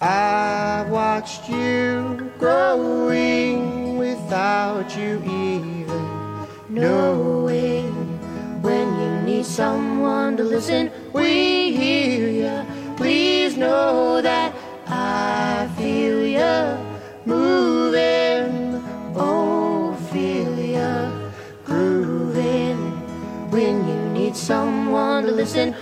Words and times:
I 0.00 0.84
watched 0.90 1.48
you 1.48 2.30
growing 2.38 3.96
without 3.96 4.96
you 4.96 5.22
even 5.24 6.46
knowing. 6.68 7.92
When 8.62 9.00
you 9.00 9.22
need 9.22 9.46
someone 9.46 10.36
to 10.36 10.42
listen, 10.42 10.90
we 11.12 11.72
hear 11.72 12.28
ya. 12.28 12.64
Please 12.96 13.56
know 13.56 14.20
that 14.20 14.52
I 14.88 15.70
feel 15.78 16.26
ya 16.26 16.76
moving. 17.24 18.82
Oh, 19.14 19.94
feel 20.12 20.58
ya 20.58 21.10
grooving. 21.64 22.76
When 23.50 23.88
you 23.88 23.98
need 24.12 24.36
someone 24.36 25.24
to 25.24 25.32
listen, 25.32 25.74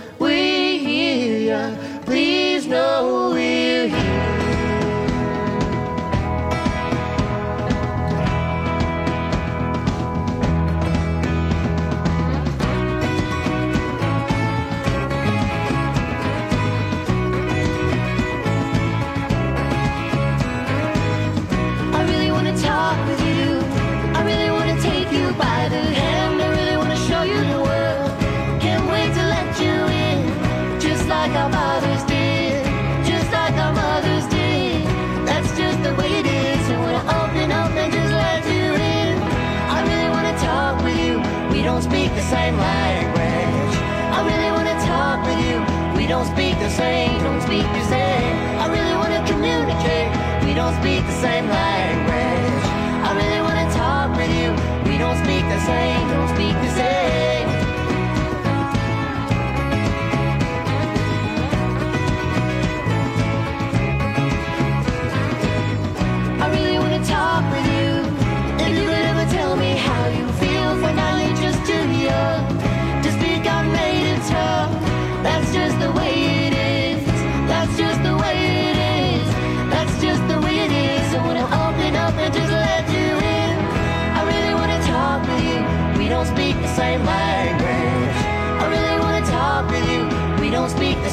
same, 46.75 47.23
don't 47.23 47.41
speak 47.41 47.63
the 47.63 47.85
same. 47.87 48.35
I 48.59 48.67
really 48.67 48.95
wanna 49.01 49.23
communicate. 49.25 50.11
We 50.43 50.53
don't 50.53 50.75
speak 50.81 51.01
the 51.07 51.17
same 51.25 51.47
language. 51.47 52.63
I 53.07 53.11
really 53.15 53.41
wanna 53.47 53.67
talk 53.71 54.11
with 54.19 54.31
you. 54.39 54.51
We 54.83 54.97
don't 54.97 55.17
speak 55.23 55.43
the 55.55 55.61
same, 55.71 56.03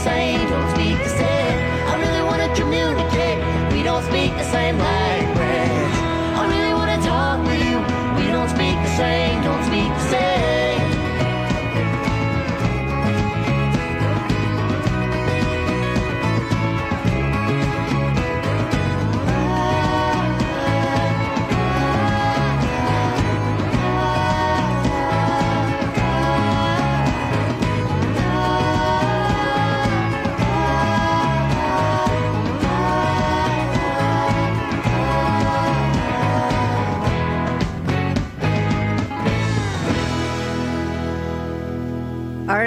same, 0.03 0.49
don't 0.49 0.71
speak 0.75 0.99
the 0.99 1.09
same. 1.09 1.59
I 1.87 1.95
really 2.03 2.23
wanna 2.29 2.53
communicate. 2.57 3.39
We 3.73 3.85
don't 3.85 4.03
speak 4.11 4.33
the 4.37 4.49
same 4.57 4.77
language. 4.77 5.95
I 6.41 6.43
really 6.53 6.75
wanna 6.75 6.99
talk 7.07 7.39
with 7.47 7.63
you. 7.71 7.79
We 8.19 8.27
don't 8.35 8.51
speak 8.51 8.77
the 8.87 8.93
same, 9.03 9.32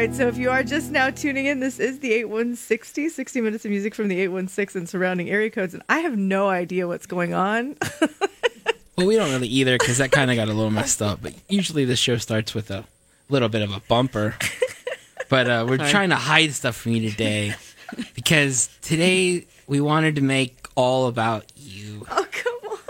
right, 0.08 0.16
so 0.16 0.28
if 0.28 0.38
you 0.38 0.52
are 0.52 0.62
just 0.62 0.92
now 0.92 1.10
tuning 1.10 1.48
in, 1.48 1.60
this 1.60 1.80
is 1.80 2.00
the 2.00 2.14
8160, 2.14 3.10
60 3.10 3.42
minutes 3.42 3.66
of 3.66 3.72
music 3.72 3.96
from 3.96 4.08
the 4.08 4.20
816 4.22 4.82
and 4.82 4.90
surrounding 4.90 5.32
area 5.32 5.50
codes. 5.50 5.74
And 5.74 5.82
I 5.90 6.00
have 6.00 6.16
no 6.16 6.48
idea 6.48 6.88
what's 6.88 7.06
going 7.06 7.34
on. 7.34 7.76
Well, 8.98 9.08
we 9.08 9.18
don't 9.18 9.30
really 9.30 9.50
either 9.50 9.78
because 9.78 9.98
that 9.98 10.14
kind 10.14 10.32
of 10.32 10.38
got 10.38 10.48
a 10.48 10.54
little 10.54 10.72
messed 10.72 11.02
up. 11.02 11.20
But 11.22 11.34
usually 11.50 11.84
the 11.84 11.98
show 11.98 12.16
starts 12.16 12.56
with 12.56 12.72
a 12.72 12.86
little 13.28 13.50
bit 13.50 13.62
of 13.62 13.74
a 13.74 13.82
bumper. 13.90 14.36
But 15.28 15.50
uh, 15.50 15.66
we're 15.68 15.80
trying 15.80 16.12
to 16.12 16.16
hide 16.16 16.54
stuff 16.54 16.78
from 16.78 16.94
you 16.94 17.10
today 17.10 17.56
because 18.14 18.70
today 18.82 19.48
we 19.68 19.82
wanted 19.82 20.16
to 20.16 20.22
make 20.22 20.70
all 20.76 21.08
about 21.08 21.52
you. 21.58 22.08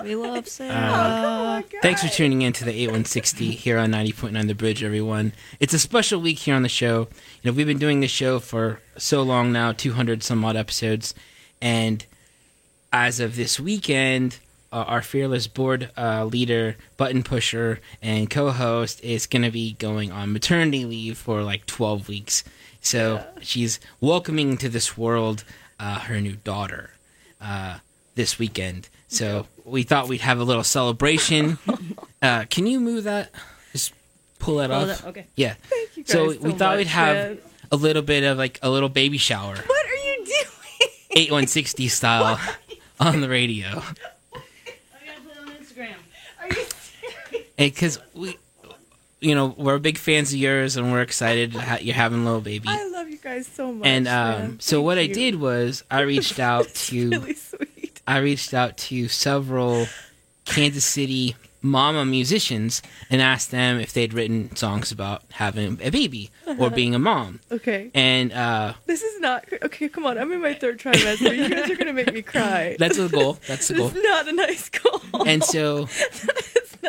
Oh. 0.05 0.07
We 0.07 0.16
love 0.16 0.47
Sarah. 0.47 0.71
Oh, 0.71 1.63
come 1.67 1.77
on. 1.77 1.81
Thanks 1.81 2.03
for 2.03 2.09
tuning 2.09 2.41
in 2.43 2.53
to 2.53 2.66
the 2.66 2.71
8160 2.71 3.51
here 3.51 3.77
on 3.77 3.91
90.9 3.91 4.47
The 4.47 4.55
Bridge, 4.55 4.83
everyone. 4.83 5.33
It's 5.59 5.73
a 5.73 5.79
special 5.79 6.21
week 6.21 6.39
here 6.39 6.55
on 6.55 6.63
the 6.63 6.69
show. 6.69 7.07
You 7.41 7.51
know, 7.51 7.55
we've 7.55 7.67
been 7.67 7.79
doing 7.79 7.99
this 7.99 8.11
show 8.11 8.39
for 8.39 8.81
so 8.97 9.23
long 9.23 9.51
now, 9.51 9.71
200 9.71 10.23
some 10.23 10.44
odd 10.45 10.55
episodes. 10.55 11.13
And 11.61 12.05
as 12.94 13.19
of 13.19 13.35
this 13.35 13.59
weekend, 13.59 14.39
uh, 14.71 14.83
our 14.88 15.01
fearless 15.01 15.47
board 15.47 15.89
uh, 15.97 16.25
leader, 16.25 16.75
button 16.97 17.23
pusher, 17.23 17.79
and 18.01 18.29
co 18.29 18.51
host 18.51 19.03
is 19.03 19.25
going 19.25 19.44
to 19.44 19.51
be 19.51 19.73
going 19.73 20.11
on 20.11 20.33
maternity 20.33 20.85
leave 20.85 21.17
for 21.17 21.41
like 21.41 21.65
12 21.65 22.07
weeks. 22.07 22.44
So 22.81 23.25
she's 23.41 23.79
welcoming 23.99 24.57
to 24.57 24.69
this 24.69 24.97
world 24.97 25.44
uh, 25.79 25.99
her 25.99 26.21
new 26.21 26.35
daughter 26.35 26.91
uh, 27.41 27.79
this 28.15 28.38
weekend. 28.38 28.89
So 29.07 29.47
we 29.65 29.83
thought 29.83 30.07
we'd 30.07 30.21
have 30.21 30.39
a 30.39 30.43
little 30.43 30.63
celebration. 30.63 31.57
Uh, 32.21 32.43
can 32.49 32.65
you 32.65 32.79
move 32.79 33.03
that? 33.03 33.29
Just 33.71 33.93
pull 34.39 34.55
that 34.57 34.71
off. 34.71 35.01
up, 35.01 35.09
okay. 35.09 35.27
Yeah. 35.35 35.53
Thank 35.69 35.95
you 35.97 36.03
guys 36.03 36.11
So 36.11 36.31
so 36.33 36.39
we 36.39 36.53
thought 36.53 36.77
we'd 36.77 36.87
have 36.87 37.15
man. 37.15 37.37
a 37.71 37.75
little 37.75 38.01
bit 38.01 38.23
of 38.23 38.35
like 38.39 38.57
a 38.63 38.69
little 38.69 38.89
baby 38.89 39.19
shower, 39.19 39.53
What 39.55 39.85
are 39.85 39.95
you 39.95 40.25
doing? 40.25 40.89
8160 41.11 41.87
style, 41.89 42.39
on 42.99 43.21
the 43.21 43.29
radio. 43.29 43.67
I 43.67 43.71
gotta 43.75 45.21
put 45.23 45.37
on 45.37 45.49
Instagram. 45.55 45.93
Are 46.41 46.47
you 46.47 46.53
serious? 46.55 47.47
because 47.57 47.99
we, 48.15 48.37
you 49.19 49.35
know, 49.35 49.53
we're 49.55 49.77
big 49.77 49.99
fans 49.99 50.33
of 50.33 50.39
yours, 50.39 50.77
and 50.77 50.91
we're 50.91 51.01
excited 51.01 51.53
ha- 51.53 51.77
you're 51.79 51.93
having 51.95 52.21
a 52.21 52.25
little 52.25 52.41
baby. 52.41 52.69
I 52.69 52.87
love 52.87 53.07
you 53.09 53.17
guys 53.17 53.45
so 53.45 53.71
much. 53.71 53.85
And 53.87 54.07
um, 54.07 54.59
so 54.59 54.81
what 54.81 54.97
I 54.97 55.05
did 55.05 55.35
was 55.35 55.83
I 55.91 56.01
reached 56.01 56.39
out 56.39 56.67
to 56.73 57.09
really. 57.09 57.33
I 58.07 58.17
reached 58.19 58.53
out 58.53 58.77
to 58.77 59.07
several 59.07 59.88
Kansas 60.45 60.85
City 60.85 61.35
mama 61.61 62.05
musicians 62.05 62.83
and 63.09 63.19
asked 63.23 63.49
them 63.49 63.79
if 63.79 63.91
they'd 63.91 64.13
written 64.13 64.55
songs 64.55 64.91
about 64.91 65.23
having 65.31 65.79
a 65.81 65.89
baby 65.89 66.29
or 66.59 66.69
being 66.69 66.94
a 66.94 66.99
mom. 66.99 67.39
Okay. 67.51 67.89
And 67.95 68.31
uh, 68.31 68.73
This 68.85 69.01
is 69.01 69.19
not 69.19 69.45
okay. 69.63 69.89
Come 69.89 70.05
on, 70.05 70.19
I'm 70.19 70.31
in 70.31 70.41
my 70.41 70.53
third 70.53 70.77
trimester. 70.79 71.35
You 71.35 71.49
guys 71.49 71.67
are 71.71 71.75
gonna 71.75 71.94
make 71.94 72.13
me 72.13 72.21
cry. 72.21 72.75
that's 72.79 72.97
the 72.97 73.07
goal. 73.09 73.39
That's 73.47 73.68
the 73.69 73.74
goal. 73.74 73.88
It's 73.95 74.03
not 74.03 74.27
a 74.27 74.33
nice 74.33 74.69
goal. 74.69 75.01
And 75.25 75.44
so 75.44 75.81
nice. 76.83 76.88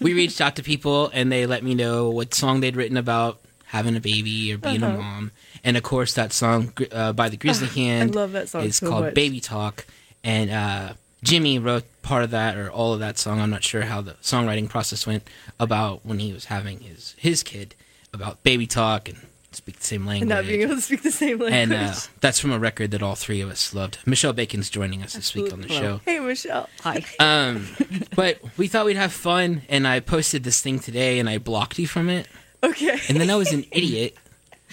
we 0.00 0.14
reached 0.14 0.40
out 0.40 0.54
to 0.56 0.62
people 0.62 1.10
and 1.12 1.32
they 1.32 1.46
let 1.46 1.64
me 1.64 1.74
know 1.74 2.10
what 2.10 2.34
song 2.34 2.60
they'd 2.60 2.76
written 2.76 2.96
about 2.96 3.40
having 3.64 3.96
a 3.96 4.00
baby 4.00 4.52
or 4.52 4.58
being 4.58 4.82
a 4.84 4.88
Uh-huh. 4.88 4.96
mom. 4.96 5.32
And 5.64 5.76
of 5.76 5.82
course, 5.82 6.14
that 6.14 6.32
song 6.32 6.72
uh, 6.92 7.12
by 7.12 7.28
the 7.28 7.36
Grisly 7.36 7.66
Hand 7.68 8.12
I 8.12 8.14
love 8.14 8.30
that 8.32 8.48
song 8.48 8.62
is 8.64 8.76
so 8.76 8.88
called 8.88 9.04
much. 9.06 9.14
Baby 9.14 9.40
Talk. 9.40 9.86
And 10.24 10.50
uh, 10.50 10.92
Jimmy 11.22 11.58
wrote 11.58 11.84
part 12.02 12.24
of 12.24 12.30
that 12.30 12.56
or 12.56 12.70
all 12.70 12.92
of 12.92 13.00
that 13.00 13.18
song. 13.18 13.40
I'm 13.40 13.50
not 13.50 13.64
sure 13.64 13.82
how 13.82 14.00
the 14.00 14.14
songwriting 14.14 14.68
process 14.68 15.06
went 15.06 15.28
about 15.58 16.04
when 16.04 16.18
he 16.18 16.32
was 16.32 16.46
having 16.46 16.80
his 16.80 17.14
his 17.18 17.42
kid 17.42 17.74
about 18.12 18.42
baby 18.42 18.66
talk 18.66 19.08
and 19.08 19.18
speak 19.52 19.78
the 19.78 19.84
same 19.84 20.06
language. 20.06 20.28
Not 20.28 20.46
being 20.46 20.62
able 20.62 20.76
to 20.76 20.80
speak 20.80 21.02
the 21.02 21.10
same 21.10 21.38
language. 21.38 21.52
And, 21.52 21.72
uh, 21.72 21.94
that's 22.20 22.38
from 22.38 22.52
a 22.52 22.58
record 22.58 22.90
that 22.92 23.02
all 23.02 23.14
three 23.14 23.40
of 23.40 23.48
us 23.50 23.74
loved. 23.74 23.98
Michelle 24.06 24.32
Bacon's 24.32 24.70
joining 24.70 25.02
us 25.02 25.14
this 25.14 25.34
week 25.34 25.52
on 25.52 25.62
the 25.62 25.68
show. 25.68 26.00
hey, 26.04 26.20
Michelle. 26.20 26.68
Hi. 26.82 27.04
Um, 27.20 27.66
but 28.14 28.38
we 28.56 28.68
thought 28.68 28.86
we'd 28.86 28.96
have 28.96 29.12
fun, 29.12 29.62
and 29.68 29.86
I 29.88 30.00
posted 30.00 30.44
this 30.44 30.60
thing 30.60 30.78
today, 30.78 31.18
and 31.18 31.28
I 31.28 31.38
blocked 31.38 31.78
you 31.78 31.86
from 31.86 32.08
it. 32.08 32.28
Okay. 32.62 32.98
And 33.08 33.20
then 33.20 33.30
I 33.30 33.36
was 33.36 33.52
an 33.52 33.64
idiot, 33.72 34.16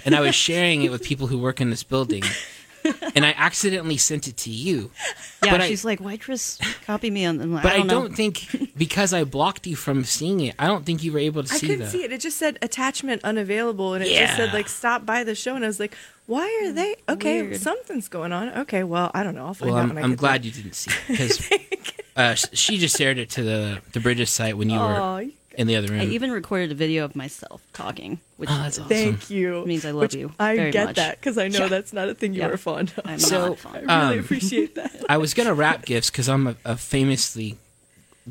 and 0.06 0.16
I 0.16 0.22
was 0.22 0.36
sharing 0.36 0.84
it 0.84 0.92
with 0.92 1.04
people 1.04 1.28
who 1.28 1.40
work 1.40 1.60
in 1.62 1.70
this 1.70 1.84
building. 1.84 2.24
and 3.16 3.26
I 3.26 3.34
accidentally 3.38 3.98
sent 3.98 4.28
it 4.28 4.38
to 4.38 4.50
you. 4.50 4.92
Yeah, 5.44 5.52
But 5.52 5.62
I- 5.62 5.68
she's 5.68 5.84
like, 5.86 6.00
why 6.00 6.18
Chris 6.18 6.60
copy 6.86 7.10
me 7.10 7.26
on? 7.26 7.40
I'm 7.42 7.54
like, 7.54 7.64
But 7.64 7.72
I 7.74 7.76
I 7.76 7.78
don't, 7.80 7.88
don't, 7.88 8.16
think 8.16 8.72
because 8.78 9.14
I 9.14 9.24
blocked 9.24 9.68
you 9.68 9.76
from 9.76 10.04
seeing 10.04 10.40
it, 10.42 10.56
I 10.60 10.68
don't 10.68 10.86
think 10.86 11.04
you 11.04 11.12
were 11.12 11.20
able 11.20 11.44
to 11.44 11.54
I 11.54 11.58
see 11.58 11.68
couldn't 11.68 11.86
that. 11.86 11.92
see 11.92 12.04
it. 12.04 12.12
It 12.12 12.22
just 12.22 12.38
said 12.38 12.58
attachment 12.62 13.24
unavailable, 13.24 13.94
and 13.94 14.04
it 14.04 14.10
just 14.18 14.36
said 14.36 14.54
like 14.54 14.68
stop 14.70 15.06
by 15.06 15.24
the 15.24 15.36
show. 15.36 15.56
And 15.56 15.64
I 15.64 15.68
was 15.68 15.80
like, 15.80 15.96
why 16.28 16.46
are 16.66 16.72
they? 16.72 16.96
Okay, 17.10 17.42
Weird. 17.44 17.62
something's 17.62 18.08
going 18.08 18.32
on. 18.32 18.50
Okay, 18.60 18.84
well, 18.84 19.12
I 19.14 19.24
don't 19.24 19.36
know. 19.36 19.46
I'll 19.46 19.54
find 19.54 19.72
Well, 19.72 19.80
out 19.80 19.84
I'm, 19.90 19.96
when 19.96 19.98
I 20.00 20.02
I'm 20.04 20.10
get 20.12 20.20
glad 20.20 20.46
you 20.46 20.52
didn't 20.52 20.74
see 20.74 20.92
it 20.92 21.08
because 21.08 21.52
uh, 22.16 22.36
she 22.36 22.78
just 22.78 22.98
shared 22.98 23.18
it 23.18 23.30
to 23.32 23.44
the 23.44 23.82
the 23.94 24.00
Bridges 24.00 24.30
site 24.30 24.58
when 24.58 24.70
you 24.70 24.80
there. 24.80 24.88
were 24.88 24.94
Aw, 24.96 25.22
in 25.58 25.68
the 25.68 25.76
other 25.76 25.88
room. 25.88 26.02
I 26.02 26.06
even 26.06 26.32
recorded 26.32 26.72
a 26.72 26.76
video 26.76 27.06
of 27.06 27.16
myself 27.16 27.62
talking, 27.74 28.20
which 28.38 28.50
Oh, 28.50 28.58
that's 28.58 28.78
awesome. 28.80 28.90
thank 28.90 29.30
you. 29.30 29.66
means 29.66 29.86
I 29.86 29.92
love 29.92 30.02
Which 30.02 30.16
you 30.16 30.34
I 30.40 30.56
very 30.56 30.72
get 30.72 30.86
much. 30.88 30.96
that 30.98 31.20
because 31.20 31.38
I 31.38 31.48
know 31.48 31.60
Yeah. 31.60 31.68
that's 31.68 31.94
not 31.94 32.10
a 32.10 32.14
thing 32.16 32.34
you 32.34 32.42
Yeah. 32.42 32.48
were 32.48 32.58
fond 32.58 32.94
of. 32.98 33.06
I'm 33.06 33.20
So, 33.20 33.50
not 33.50 33.60
fun. 33.60 33.90
I 33.90 34.02
really 34.08 34.20
um, 34.20 34.26
appreciate 34.26 34.76
that. 34.76 35.04
I 35.10 35.18
was 35.18 35.34
gonna 35.34 35.54
wrap 35.54 35.86
gifts 35.86 36.10
because 36.10 36.28
I'm 36.30 36.48
a, 36.48 36.56
a 36.66 36.78
famously 36.78 37.58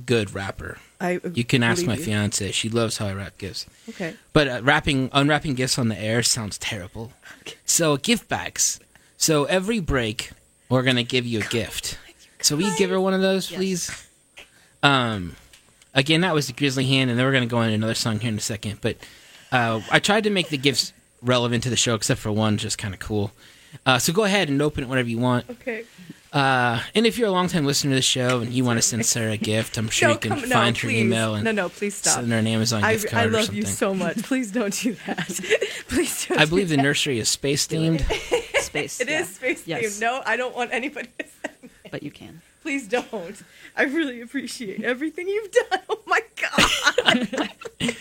good 0.06 0.34
rapper. 0.34 0.78
I 1.00 1.20
You 1.34 1.44
can 1.44 1.62
ask 1.62 1.84
my 1.86 1.94
you. 1.96 2.02
fiance; 2.02 2.50
she 2.52 2.68
loves 2.68 2.98
how 2.98 3.06
I 3.06 3.12
wrap 3.14 3.36
gifts. 3.38 3.66
Okay. 3.90 4.14
But 4.32 4.48
uh, 4.48 4.60
wrapping, 4.62 5.10
unwrapping 5.12 5.54
gifts 5.54 5.78
on 5.78 5.88
the 5.88 5.98
air 5.98 6.22
sounds 6.22 6.56
terrible. 6.58 7.12
Okay. 7.42 7.56
So 7.64 7.96
gift 7.96 8.28
bags. 8.28 8.80
So 9.16 9.44
every 9.44 9.80
break, 9.80 10.30
we're 10.68 10.82
gonna 10.82 11.02
give 11.02 11.26
you 11.26 11.40
a 11.40 11.44
gift. 11.44 11.98
So 12.40 12.56
we 12.56 12.74
give 12.76 12.90
her 12.90 13.00
one 13.00 13.14
of 13.14 13.22
those, 13.22 13.50
Yes. 13.50 13.58
please? 13.58 14.06
Um, 14.82 15.36
again, 15.94 16.20
that 16.22 16.34
was 16.34 16.46
the 16.46 16.52
Grisly 16.52 16.84
Hand, 16.86 17.10
and 17.10 17.18
then 17.18 17.24
we're 17.26 17.32
gonna 17.32 17.46
go 17.46 17.60
into 17.62 17.74
another 17.74 17.94
song 17.94 18.20
here 18.20 18.30
in 18.30 18.36
a 18.38 18.40
second. 18.40 18.80
But 18.80 18.96
uh, 19.52 19.80
I 19.90 19.98
tried 20.00 20.24
to 20.24 20.30
make 20.30 20.48
the 20.48 20.58
gifts 20.58 20.92
relevant 21.22 21.62
to 21.64 21.70
the 21.70 21.76
show, 21.76 21.94
except 21.94 22.20
for 22.20 22.30
one, 22.32 22.58
just 22.58 22.78
kind 22.78 22.94
of 22.94 23.00
cool. 23.00 23.32
Uh, 23.86 23.98
so 23.98 24.12
go 24.12 24.24
ahead 24.24 24.48
and 24.48 24.60
open 24.62 24.84
it 24.84 24.88
whenever 24.88 25.08
you 25.08 25.18
want. 25.18 25.48
Okay. 25.50 25.84
Uh, 26.32 26.80
and 26.96 27.06
if 27.06 27.16
you're 27.16 27.28
a 27.28 27.30
longtime 27.30 27.64
listener 27.64 27.92
to 27.92 27.94
the 27.96 28.02
show 28.02 28.40
and 28.40 28.52
you 28.52 28.64
want 28.64 28.76
to 28.76 28.82
send 28.82 29.06
Sarah 29.06 29.32
a 29.32 29.36
gift, 29.36 29.78
I'm 29.78 29.88
sure 29.88 30.08
no, 30.08 30.14
you 30.14 30.18
can 30.20 30.30
come, 30.30 30.38
find 30.40 30.50
no, 30.50 30.80
her 30.80 30.88
please. 30.88 31.00
email 31.00 31.34
and 31.36 31.44
no, 31.44 31.52
no, 31.52 31.68
please 31.68 31.94
stop. 31.94 32.14
send 32.14 32.32
her 32.32 32.38
an 32.38 32.46
Amazon 32.48 32.82
I, 32.82 32.94
gift 32.94 33.08
card 33.08 33.22
I 33.22 33.28
or 33.28 33.30
love 33.30 33.44
something. 33.44 33.62
you 33.62 33.66
so 33.68 33.94
much. 33.94 34.16
Please 34.24 34.50
don't 34.50 34.72
do 34.74 34.94
that. 35.06 35.28
please 35.88 36.26
don't. 36.26 36.38
I 36.38 36.44
do 36.44 36.50
believe 36.50 36.70
the 36.70 36.76
that. 36.76 36.82
nursery 36.82 37.20
is 37.20 37.28
space 37.28 37.66
themed. 37.68 38.00
Space. 38.64 39.00
It 39.00 39.08
is 39.08 39.12
yeah. 39.12 39.24
space 39.26 39.66
Yes. 39.68 39.84
themed. 39.84 40.00
No, 40.00 40.22
I 40.26 40.36
don't 40.36 40.56
want 40.56 40.72
anybody 40.72 41.08
to 41.20 41.26
send 41.44 41.62
me. 41.62 41.68
But 41.92 42.02
you 42.02 42.10
can. 42.10 42.40
Please 42.64 42.88
don't. 42.88 43.42
I 43.76 43.82
really 43.82 44.22
appreciate 44.22 44.82
everything 44.82 45.28
you've 45.28 45.50
done. 45.50 45.80
Oh 45.90 46.00
my 46.06 46.22
god. 46.40 47.50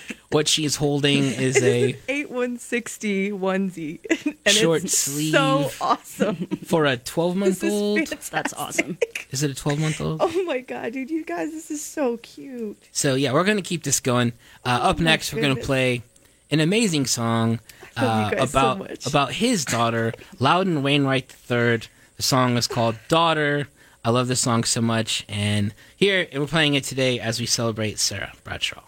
what 0.30 0.48
she's 0.48 0.78
holding 0.78 1.18
is 1.26 1.62
a 1.62 1.98
8160 2.08 3.32
onesie. 3.32 4.00
And 4.46 4.56
Short 4.56 4.86
it's 4.86 4.98
sleeve. 4.98 5.34
So 5.34 5.70
awesome. 5.82 6.48
for 6.64 6.86
a 6.86 6.96
twelve 6.96 7.36
month 7.36 7.62
old. 7.62 8.08
That's 8.08 8.54
awesome. 8.54 8.98
Is 9.32 9.44
it 9.44 9.52
a 9.52 9.54
12 9.54 9.80
month 9.82 10.00
old? 10.00 10.22
Oh 10.22 10.44
my 10.46 10.62
god, 10.62 10.94
dude, 10.94 11.12
you 11.12 11.26
guys, 11.26 11.52
this 11.52 11.70
is 11.70 11.84
so 11.84 12.16
cute. 12.16 12.82
So 12.94 13.16
yeah, 13.16 13.34
we're 13.34 13.44
gonna 13.44 13.62
keep 13.62 13.84
this 13.84 14.00
going. 14.00 14.32
Uh, 14.66 14.80
up 14.82 14.98
my 14.98 15.04
next, 15.04 15.34
we're 15.34 15.42
gonna 15.42 15.58
play 15.58 16.04
an 16.52 16.62
amazing 16.62 17.06
song 17.06 17.60
uh, 17.98 18.30
guys 18.30 18.50
so 18.50 18.60
about 18.60 19.06
about 19.08 19.34
his 19.34 19.66
daughter, 19.66 20.14
Loudon 20.40 20.84
Wainwright 20.84 21.36
III. 21.52 21.82
The 22.16 22.24
song 22.24 22.56
is 22.56 22.68
called 22.68 22.96
"Daughter." 23.10 23.68
I 24.06 24.10
love 24.10 24.28
this 24.28 24.42
song 24.42 24.66
so 24.66 24.82
much, 24.82 25.26
and 25.30 25.74
here 25.96 26.28
we're 26.34 26.46
playing 26.46 26.74
it 26.74 26.84
today 26.84 27.22
as 27.22 27.40
we 27.40 27.46
celebrate 27.46 28.00
Sarah 28.00 28.34
Bradshaw. 28.44 28.84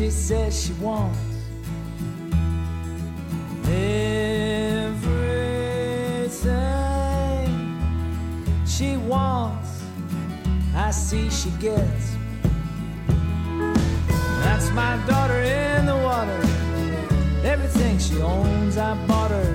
She 0.00 0.08
says 0.10 0.64
she 0.64 0.72
wants. 0.80 1.18
Everything 3.66 5.04
she 8.66 8.96
wants, 8.96 9.82
I 10.74 10.90
see 10.90 11.28
she 11.28 11.50
gets. 11.60 12.16
That's 14.42 14.70
my 14.70 14.96
daughter 15.06 15.42
in 15.42 15.84
the 15.84 15.96
water. 15.96 16.40
Everything 17.44 17.98
she 17.98 18.22
owns, 18.22 18.78
I 18.78 18.94
bought 19.06 19.30
her. 19.32 19.54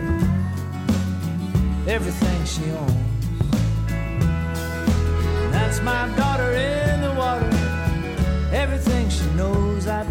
Everything 1.87 2.45
she 2.45 2.69
owns. 2.69 2.93
That's 5.51 5.81
my 5.81 6.07
daughter 6.15 6.51
in 6.53 6.84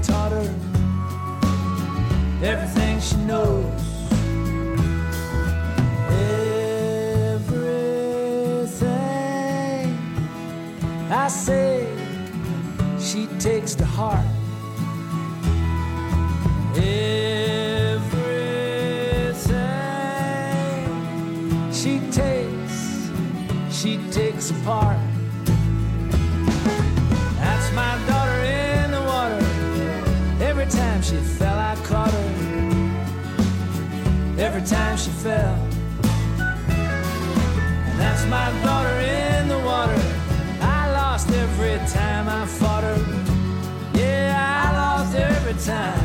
taught 0.06 0.32
her. 0.32 0.54
Everything 2.42 3.00
she 3.00 3.16
knows. 3.16 3.64
Everything 7.42 8.84
I 11.10 11.28
say, 11.28 11.86
she 12.98 13.26
takes 13.38 13.74
to 13.76 13.84
heart. 13.84 14.33
Fell. 35.24 35.56
And 37.88 37.98
that's 37.98 38.26
my 38.26 38.52
daughter 38.62 38.96
in 39.00 39.48
the 39.48 39.58
water. 39.58 39.98
I 40.60 40.92
lost 40.92 41.30
every 41.30 41.78
time 41.88 42.28
I 42.28 42.44
fought 42.44 42.84
her. 42.84 42.98
Yeah, 43.94 44.64
I 44.64 44.76
lost 44.76 45.14
every 45.16 45.54
time. 45.64 46.03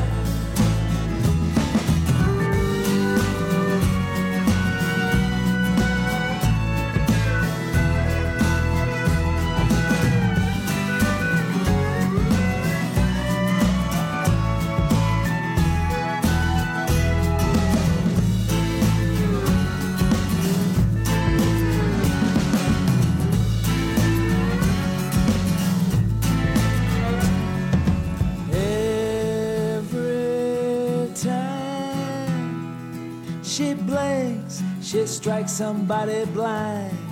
She 34.90 35.06
strikes 35.06 35.52
somebody 35.52 36.26
blind. 36.34 37.09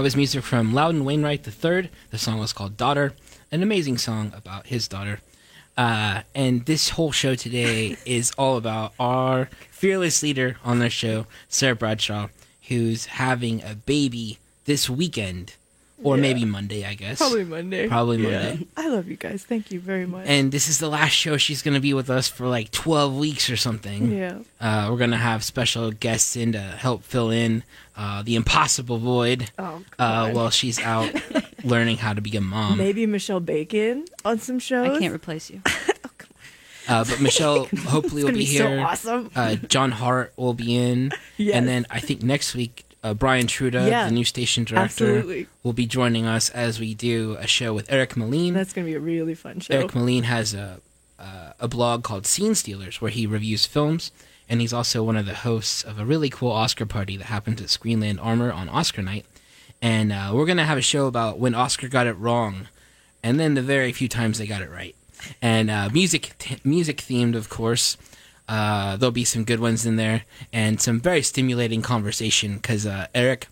That 0.00 0.04
was 0.04 0.16
music 0.16 0.44
from 0.44 0.72
Loudon 0.72 1.04
Wainwright 1.04 1.46
III. 1.46 1.90
The 2.10 2.16
song 2.16 2.38
was 2.38 2.54
called 2.54 2.78
Daughter, 2.78 3.12
an 3.52 3.62
amazing 3.62 3.98
song 3.98 4.32
about 4.34 4.68
his 4.68 4.88
daughter. 4.88 5.20
Uh, 5.76 6.22
and 6.34 6.64
this 6.64 6.88
whole 6.88 7.12
show 7.12 7.34
today 7.34 7.98
is 8.06 8.32
all 8.38 8.56
about 8.56 8.94
our 8.98 9.50
fearless 9.70 10.22
leader 10.22 10.56
on 10.64 10.78
the 10.78 10.88
show, 10.88 11.26
Sarah 11.50 11.76
Bradshaw, 11.76 12.28
who's 12.68 13.04
having 13.20 13.62
a 13.62 13.74
baby 13.74 14.38
this 14.64 14.88
weekend, 14.88 15.56
or 16.02 16.16
Yeah. 16.16 16.22
maybe 16.22 16.44
Monday, 16.44 16.84
I 16.84 16.94
guess. 16.94 17.18
Probably 17.18 17.44
Monday. 17.44 17.88
Probably 17.88 18.22
Yeah. 18.22 18.30
Monday. 18.48 18.66
I 18.76 18.88
love 18.88 19.08
you 19.08 19.16
guys. 19.16 19.44
Thank 19.44 19.70
you 19.70 19.80
very 19.80 20.06
much. 20.06 20.26
And 20.26 20.50
this 20.52 20.68
is 20.68 20.78
the 20.78 20.88
last 20.88 21.12
show 21.12 21.36
she's 21.36 21.62
going 21.62 21.74
to 21.74 21.80
be 21.80 21.92
with 21.94 22.10
us 22.10 22.28
for 22.28 22.46
like 22.48 22.70
12 22.70 23.14
weeks 23.16 23.50
or 23.50 23.56
something. 23.56 24.12
yeah. 24.12 24.38
Uh, 24.60 24.88
we're 24.90 24.98
going 24.98 25.10
to 25.10 25.16
have 25.16 25.42
special 25.44 25.90
guests 25.90 26.36
in 26.36 26.52
to 26.52 26.58
help 26.60 27.02
fill 27.04 27.30
in 27.30 27.62
uh, 27.96 28.22
the 28.22 28.34
impossible 28.36 28.98
void 28.98 29.50
Oh, 29.58 29.82
uh, 29.98 30.30
while 30.32 30.50
she's 30.50 30.78
out 30.80 31.12
learning 31.64 31.98
how 31.98 32.12
to 32.14 32.20
be 32.20 32.36
a 32.36 32.40
mom. 32.40 32.78
Maybe 32.78 33.04
Michelle 33.06 33.40
Bacon 33.40 34.06
on 34.24 34.38
some 34.38 34.58
shows. 34.58 34.96
I 34.96 34.98
can't 34.98 35.14
replace 35.14 35.50
you. 35.50 35.60
Uh, 36.88 37.04
but 37.04 37.20
Michelle 37.20 37.66
hopefully 37.86 38.24
will 38.24 38.30
gonna 38.30 38.38
be 38.38 38.46
be 38.46 38.56
so 38.58 38.66
here. 38.66 38.80
awesome. 38.80 39.30
Uh, 39.36 39.54
John 39.54 39.92
Hart 39.92 40.32
will 40.36 40.54
be 40.54 40.74
in. 40.76 41.12
Yes. 41.36 41.54
And 41.54 41.68
then 41.68 41.86
I 41.88 42.00
think 42.00 42.20
next 42.24 42.52
week, 42.56 42.84
uh, 43.02 43.14
Brian 43.14 43.46
Truda, 43.46 43.88
Yeah. 43.88 44.04
the 44.06 44.10
new 44.12 44.24
station 44.24 44.64
director, 44.64 45.16
Absolutely. 45.16 45.46
will 45.62 45.72
be 45.72 45.86
joining 45.86 46.26
us 46.26 46.50
as 46.50 46.78
we 46.80 46.94
do 46.94 47.36
a 47.40 47.46
show 47.46 47.72
with 47.74 47.90
Eric 47.92 48.16
Melin. 48.16 48.54
That's 48.54 48.72
gonna 48.72 48.86
be 48.86 48.94
a 48.94 49.00
really 49.00 49.34
fun 49.34 49.60
show. 49.60 49.74
Eric 49.74 49.94
Melin 49.94 50.24
has 50.24 50.52
a, 50.54 50.80
uh, 51.18 51.52
a 51.58 51.68
blog 51.68 52.02
called 52.04 52.26
Scene 52.26 52.54
Stealers 52.54 53.00
where 53.00 53.10
he 53.10 53.26
reviews 53.26 53.66
films, 53.66 54.12
and 54.48 54.60
he's 54.60 54.72
also 54.72 55.02
one 55.02 55.16
of 55.16 55.26
the 55.26 55.34
hosts 55.34 55.82
of 55.82 55.98
a 55.98 56.04
really 56.04 56.28
cool 56.28 56.50
Oscar 56.52 56.84
party 56.86 57.16
that 57.16 57.24
happens 57.26 57.60
at 57.60 57.68
Screenland 57.68 58.18
Armour 58.22 58.52
on 58.52 58.68
Oscar 58.68 59.00
night. 59.02 59.24
And 59.82 60.12
uh, 60.12 60.32
we're 60.34 60.44
going 60.44 60.58
to 60.58 60.64
have 60.64 60.76
a 60.76 60.82
show 60.82 61.06
about 61.06 61.38
when 61.38 61.54
Oscar 61.54 61.88
got 61.88 62.06
it 62.06 62.12
wrong, 62.14 62.68
and 63.22 63.40
then 63.40 63.54
the 63.54 63.62
very 63.62 63.92
few 63.92 64.08
times 64.08 64.36
they 64.38 64.46
got 64.46 64.60
it 64.60 64.70
right. 64.70 64.94
And 65.40 65.70
uh, 65.70 65.88
music, 65.90 66.32
t- 66.38 66.58
music 66.64 66.98
themed, 66.98 67.34
of 67.34 67.48
course. 67.48 67.96
Uh, 68.50 68.96
there'll 68.96 69.12
be 69.12 69.24
some 69.24 69.44
good 69.44 69.60
ones 69.60 69.86
in 69.86 69.94
there, 69.94 70.24
and 70.52 70.80
some 70.80 70.98
very 71.00 71.22
stimulating 71.22 71.82
conversation 71.82 72.56
because 72.56 72.84
uh, 72.84 73.06
Eric, 73.14 73.46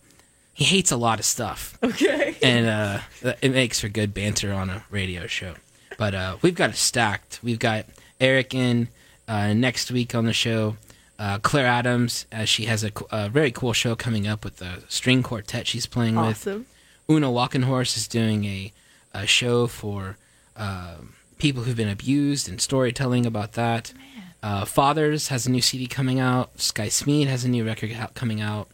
he 0.53 0.65
hates 0.65 0.91
a 0.91 0.97
lot 0.97 1.21
of 1.21 1.25
stuff 1.25 1.79
Okay. 1.85 2.37
and 2.43 2.67
uh, 2.67 3.35
it 3.41 3.53
makes 3.53 3.79
for 3.79 3.89
good 3.89 4.13
banter 4.13 4.53
on 4.53 4.69
a 4.69 4.85
radio 4.91 5.29
show. 5.29 5.55
But 5.97 6.15
uh, 6.15 6.37
we've 6.43 6.57
got 6.57 6.71
it 6.71 6.77
stacked. 6.77 7.39
We've 7.45 7.61
got 7.61 7.87
Eric 8.21 8.55
in 8.55 8.89
uh, 9.29 9.53
next 9.53 9.93
week 9.93 10.17
on 10.17 10.25
the 10.25 10.33
show. 10.33 10.77
Uh, 11.17 11.39
Claire 11.39 11.67
Adams, 11.67 12.27
as 12.33 12.49
she 12.49 12.65
has 12.65 12.83
a, 12.83 12.91
a 13.13 13.29
very 13.29 13.53
cool 13.53 13.73
show 13.73 13.95
coming 13.95 14.27
up 14.27 14.45
with 14.45 14.57
the 14.57 14.83
string 14.89 15.23
quartet 15.23 15.69
she's 15.69 15.87
playing 15.87 16.17
with. 16.17 16.47
Awesome. 16.47 16.67
Una 17.09 17.29
Walkenhorst 17.29 17.97
is 17.97 18.09
doing 18.09 18.45
a, 18.45 18.73
a 19.15 19.27
show 19.27 19.69
for 19.69 20.17
uh, 20.57 20.95
people 21.39 21.63
who've 21.63 21.77
been 21.77 21.89
abused 21.89 22.49
and 22.49 22.61
storytelling 22.61 23.27
about 23.27 23.53
that. 23.53 23.93
Uh, 24.43 24.65
Fathers 24.65 25.29
has 25.29 25.47
a 25.47 25.51
new 25.51 25.61
CD 25.61 25.87
coming 25.87 26.21
out. 26.21 26.61
Sky 26.61 26.87
Smeed 26.89 27.27
has 27.27 27.45
a 27.45 27.49
new 27.49 27.65
record 27.65 27.93
out, 27.93 28.15
coming 28.15 28.41
out. 28.41 28.69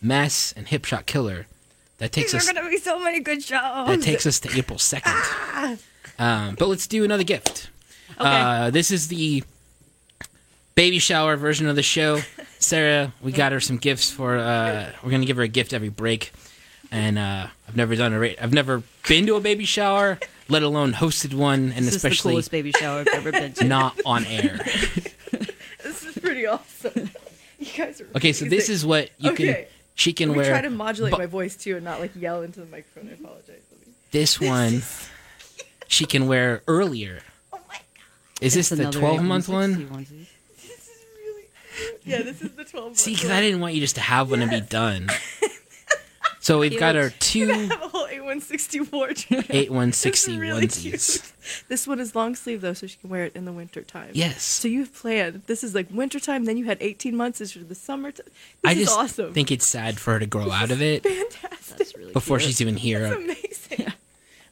Mess 0.00 0.52
and 0.56 0.66
Hip 0.68 0.84
Shot 0.86 1.06
Killer. 1.06 1.46
That 1.98 2.12
takes 2.12 2.32
These 2.32 2.42
us 2.42 2.50
are 2.50 2.54
gonna 2.54 2.70
be 2.70 2.78
so 2.78 2.98
many 2.98 3.20
good 3.20 3.42
shows. 3.42 3.86
that 3.86 4.00
takes 4.02 4.24
us 4.26 4.40
to 4.40 4.56
April 4.56 4.78
2nd. 4.78 5.78
Um, 6.18 6.54
but 6.58 6.68
let's 6.68 6.86
do 6.86 7.04
another 7.04 7.24
gift. 7.24 7.68
Uh, 8.18 8.70
this 8.70 8.90
is 8.90 9.08
the 9.08 9.44
baby 10.74 10.98
shower 10.98 11.36
version 11.36 11.68
of 11.68 11.76
the 11.76 11.82
show. 11.82 12.20
Sarah, 12.58 13.12
we 13.22 13.32
got 13.32 13.52
her 13.52 13.60
some 13.60 13.76
gifts 13.76 14.10
for. 14.10 14.36
Uh, 14.38 14.90
we're 15.02 15.10
gonna 15.10 15.26
give 15.26 15.36
her 15.36 15.42
a 15.42 15.48
gift 15.48 15.72
every 15.74 15.88
break, 15.90 16.32
and 16.90 17.18
uh, 17.18 17.46
I've 17.68 17.76
never 17.76 17.96
done 17.96 18.12
a. 18.14 18.18
Ra- 18.20 18.34
I've 18.40 18.52
never 18.52 18.82
been 19.08 19.26
to 19.26 19.36
a 19.36 19.40
baby 19.40 19.64
shower, 19.66 20.18
let 20.50 20.62
alone 20.62 20.92
hosted 20.92 21.32
one, 21.34 21.72
and 21.72 21.86
This 21.86 21.94
is 21.96 22.02
the 22.02 22.08
especially 22.08 22.32
coolest 22.32 22.50
baby 22.50 22.72
shower 22.72 23.00
I've 23.00 23.08
ever 23.08 23.32
been 23.32 23.52
to. 23.54 23.64
not 23.64 23.98
on 24.04 24.24
air. 24.26 24.60
This 25.82 26.04
is 26.04 26.18
pretty 26.18 26.46
awesome. 26.46 27.10
You 27.58 27.66
guys 27.76 28.00
are. 28.00 28.06
Okay, 28.16 28.32
so 28.32 28.44
this 28.44 28.68
is 28.68 28.84
what 28.86 29.10
you 29.18 29.32
can. 29.32 29.48
Okay. 29.48 29.68
She 29.94 30.12
can 30.12 30.28
Let 30.28 30.34
me 30.34 30.40
wear. 30.42 30.50
try 30.50 30.60
to 30.62 30.70
modulate 30.70 31.12
bu- 31.12 31.18
my 31.18 31.26
voice 31.26 31.56
too, 31.56 31.76
and 31.76 31.84
not 31.84 32.00
like 32.00 32.12
yell 32.14 32.42
into 32.42 32.60
the 32.60 32.66
microphone. 32.66 33.08
I 33.10 33.14
apologize. 33.14 33.60
This 34.10 34.40
one, 34.40 34.82
she 35.88 36.04
can 36.04 36.26
wear 36.26 36.62
earlier. 36.68 37.20
Oh 37.52 37.58
my 37.68 37.74
god. 37.74 37.82
Is 38.40 38.54
this 38.54 38.68
the 38.68 38.90
12 38.90 39.22
month 39.22 39.48
one? 39.48 39.88
onesie. 39.88 40.26
This 40.56 40.70
is 40.70 41.04
really. 41.16 41.44
Yeah, 42.04 42.22
this 42.22 42.40
is 42.42 42.52
the 42.52 42.64
12. 42.64 42.96
See, 42.98 43.14
because. 43.14 43.30
I 43.30 43.40
didn't 43.40 43.60
want 43.60 43.74
you 43.74 43.80
just 43.80 43.94
to 43.96 44.00
have 44.02 44.30
one 44.30 44.42
and 44.42 44.50
be 44.50 44.60
done. 44.60 45.08
So 46.40 46.58
we've 46.60 46.78
got 46.78 46.96
our 46.96 47.10
two 47.10 47.68
I 48.30 48.34
have 48.34 48.50
a 48.52 48.96
whole 48.96 49.04
8160 49.06 49.30
wardrobe. 49.36 49.44
eight 49.50 49.70
This 50.02 50.28
really 50.28 50.66
onesies. 50.66 50.82
cute. 51.20 51.32
This 51.68 51.86
one 51.86 52.00
is 52.00 52.14
long 52.14 52.34
sleeve 52.34 52.60
though, 52.60 52.72
so 52.74 52.86
she 52.86 52.96
can 52.98 53.10
wear 53.10 53.24
it 53.24 53.34
in 53.36 53.44
the 53.44 53.52
winter 53.52 53.82
time. 53.82 54.10
Yes. 54.12 54.42
So 54.42 54.68
you've 54.68 54.94
planned. 54.94 55.42
This 55.46 55.64
is 55.64 55.74
like 55.74 55.88
winter 55.90 56.20
time. 56.20 56.44
Then 56.44 56.56
you 56.56 56.64
had 56.66 56.78
18 56.80 57.16
months. 57.16 57.38
This 57.40 57.56
is 57.56 57.66
the 57.66 57.74
summer. 57.74 58.12
This 58.12 58.26
I 58.64 58.72
is 58.72 58.78
just 58.86 58.98
awesome. 58.98 59.32
think 59.34 59.50
it's 59.50 59.66
sad 59.66 59.98
for 59.98 60.12
her 60.14 60.18
to 60.20 60.26
grow 60.26 60.50
out 60.50 60.70
of 60.70 60.80
it 60.82 61.02
Fantastic. 61.02 61.78
That's 61.78 61.96
really 61.96 62.12
before 62.12 62.38
cute. 62.38 62.48
she's 62.48 62.60
even 62.60 62.74
That's 62.74 62.84
here. 62.84 63.06
amazing. 63.14 63.92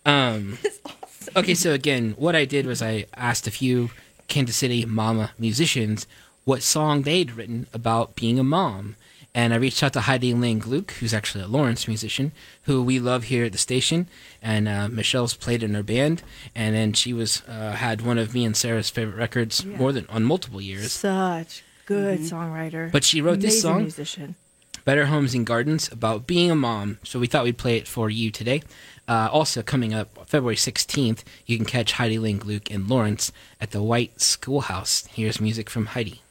Um, 0.06 0.58
It's 0.64 0.80
awesome. 0.86 1.34
okay, 1.36 1.54
so 1.54 1.72
again, 1.72 2.14
what 2.16 2.34
I 2.34 2.46
did 2.46 2.64
was 2.66 2.80
I 2.80 3.04
asked 3.14 3.46
a 3.46 3.50
few 3.50 3.90
Kansas 4.26 4.56
City 4.56 4.86
mama 4.86 5.32
musicians 5.38 6.06
what 6.44 6.62
song 6.62 7.02
they'd 7.02 7.32
written 7.32 7.66
about 7.74 8.14
being 8.16 8.38
a 8.38 8.42
mom. 8.44 8.96
And 9.34 9.52
I 9.52 9.56
reached 9.56 9.82
out 9.82 9.92
to 9.92 10.00
Heidi 10.00 10.34
Lynne 10.34 10.58
Gluck, 10.58 10.90
who's 10.92 11.14
actually 11.14 11.44
a 11.44 11.48
Lawrence 11.48 11.86
musician, 11.86 12.32
who 12.62 12.82
we 12.82 12.98
love 12.98 13.24
here 13.24 13.44
at 13.44 13.52
the 13.52 13.58
station. 13.58 14.08
And 14.42 14.66
uh, 14.66 14.88
Michelle's 14.88 15.34
played 15.34 15.62
in 15.62 15.74
her 15.74 15.82
band, 15.82 16.22
and 16.54 16.74
then 16.74 16.92
she 16.94 17.12
was 17.12 17.42
uh, 17.46 17.72
had 17.72 18.00
one 18.00 18.18
of 18.18 18.34
me 18.34 18.44
and 18.44 18.56
Sarah's 18.56 18.90
favorite 18.90 19.16
records 19.16 19.64
Yeah. 19.64 19.76
more 19.76 19.92
than 19.92 20.06
on 20.08 20.24
multiple 20.24 20.60
years. 20.60 20.92
Such 20.92 21.62
good 21.86 22.20
songwriter. 22.20 22.90
But 22.90 23.04
she 23.04 23.20
wrote 23.20 23.40
this 23.40 23.62
song. 23.62 23.82
Musician. 23.82 24.34
Better 24.84 25.06
Homes 25.06 25.34
and 25.34 25.46
Gardens 25.46 25.92
about 25.92 26.26
being 26.26 26.50
a 26.50 26.54
mom. 26.54 26.98
So 27.04 27.18
we 27.18 27.26
thought 27.26 27.44
we'd 27.44 27.58
play 27.58 27.76
it 27.76 27.86
for 27.86 28.08
you 28.08 28.30
today. 28.30 28.62
Uh, 29.06 29.28
also 29.30 29.62
coming 29.62 29.92
up 29.92 30.26
February 30.26 30.56
16th, 30.56 31.22
you 31.46 31.56
can 31.58 31.66
catch 31.66 31.92
Heidi 31.92 32.18
Lynne 32.18 32.38
Gluck 32.38 32.70
and 32.70 32.88
Lawrence 32.88 33.30
at 33.60 33.70
the 33.72 33.82
White 33.82 34.20
Schoolhouse. 34.20 35.06
Here's 35.12 35.40
music 35.40 35.68
from 35.68 35.86
Heidi. 35.86 36.22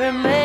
remember 0.00 0.39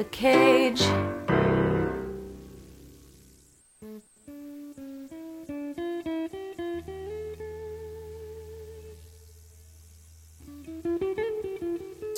the 0.00 0.04
cage. 0.04 0.80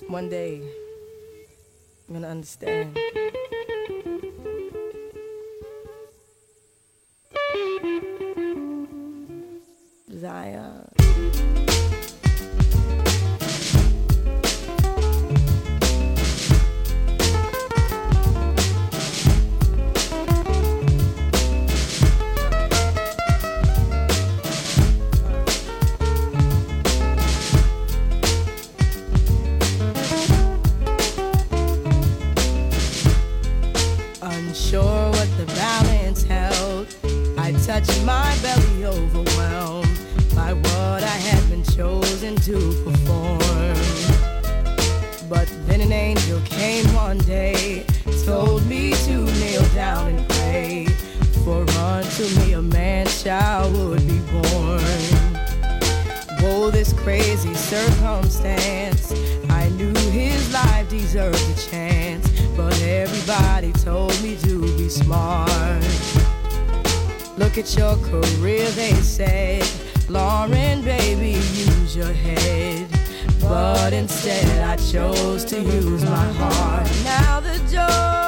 One 0.07 0.29
day, 0.29 0.63
I'm 2.07 2.15
gonna 2.15 2.29
understand. 2.29 2.97
Instead, 74.13 74.63
I 74.63 74.77
chose 74.77 75.43
to 75.47 75.59
use 75.59 76.05
my 76.05 76.33
heart. 76.35 76.87
Now 77.03 77.41
the 77.41 77.59
joy. 77.73 78.22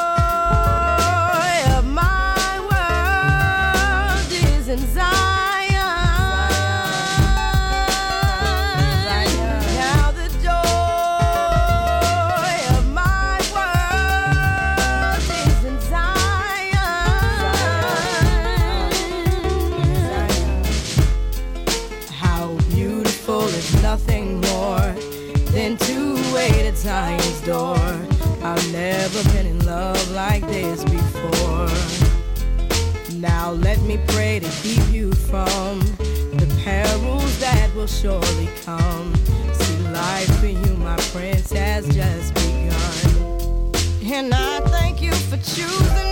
me 33.97 34.05
pray 34.09 34.41
to 34.41 34.49
keep 34.63 34.83
you 34.93 35.13
from 35.13 35.79
the 35.79 36.63
perils 36.65 37.39
that 37.39 37.73
will 37.75 37.87
surely 37.87 38.49
come. 38.65 39.15
See, 39.53 39.79
life 39.89 40.41
for 40.41 40.47
you, 40.47 40.77
my 40.77 40.97
prince, 41.13 41.53
has 41.53 41.87
just 41.95 42.35
begun. 42.35 43.73
And 44.05 44.35
I 44.35 44.61
thank 44.69 45.01
you 45.01 45.13
for 45.13 45.37
choosing. 45.37 46.04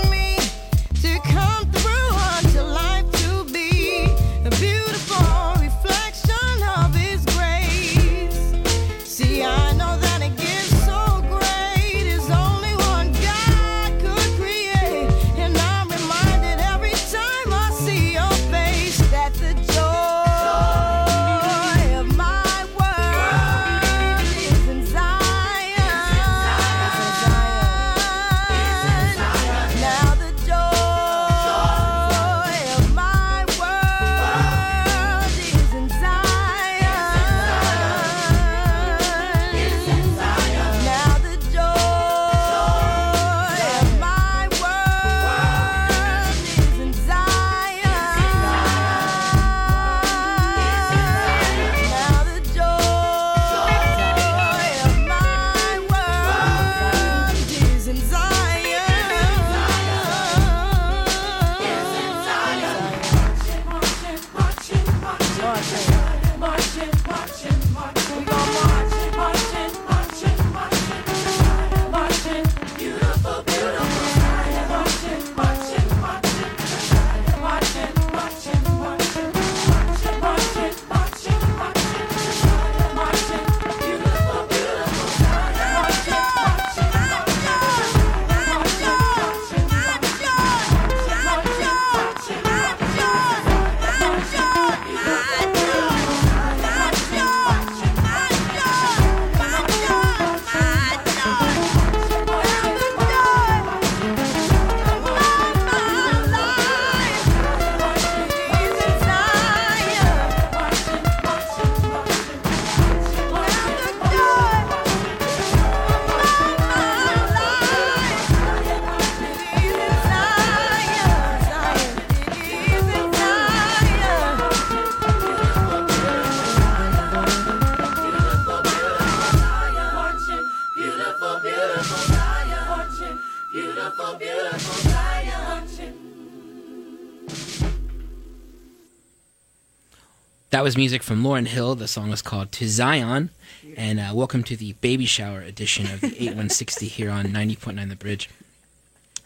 That 140.62 140.66
was 140.66 140.76
music 140.76 141.02
from 141.02 141.24
Lauryn 141.24 141.48
Hill. 141.48 141.74
The 141.74 141.88
song 141.88 142.12
is 142.12 142.22
called 142.22 142.52
To 142.52 142.68
Zion. 142.68 143.30
And 143.76 143.98
uh, 143.98 144.12
welcome 144.14 144.44
to 144.44 144.56
the 144.56 144.74
baby 144.74 145.06
shower 145.06 145.40
edition 145.40 145.86
of 145.86 146.00
the 146.02 146.06
8160 146.22 146.86
here 146.86 147.10
on 147.10 147.24
90.9 147.24 147.88
The 147.88 147.96
Bridge. 147.96 148.30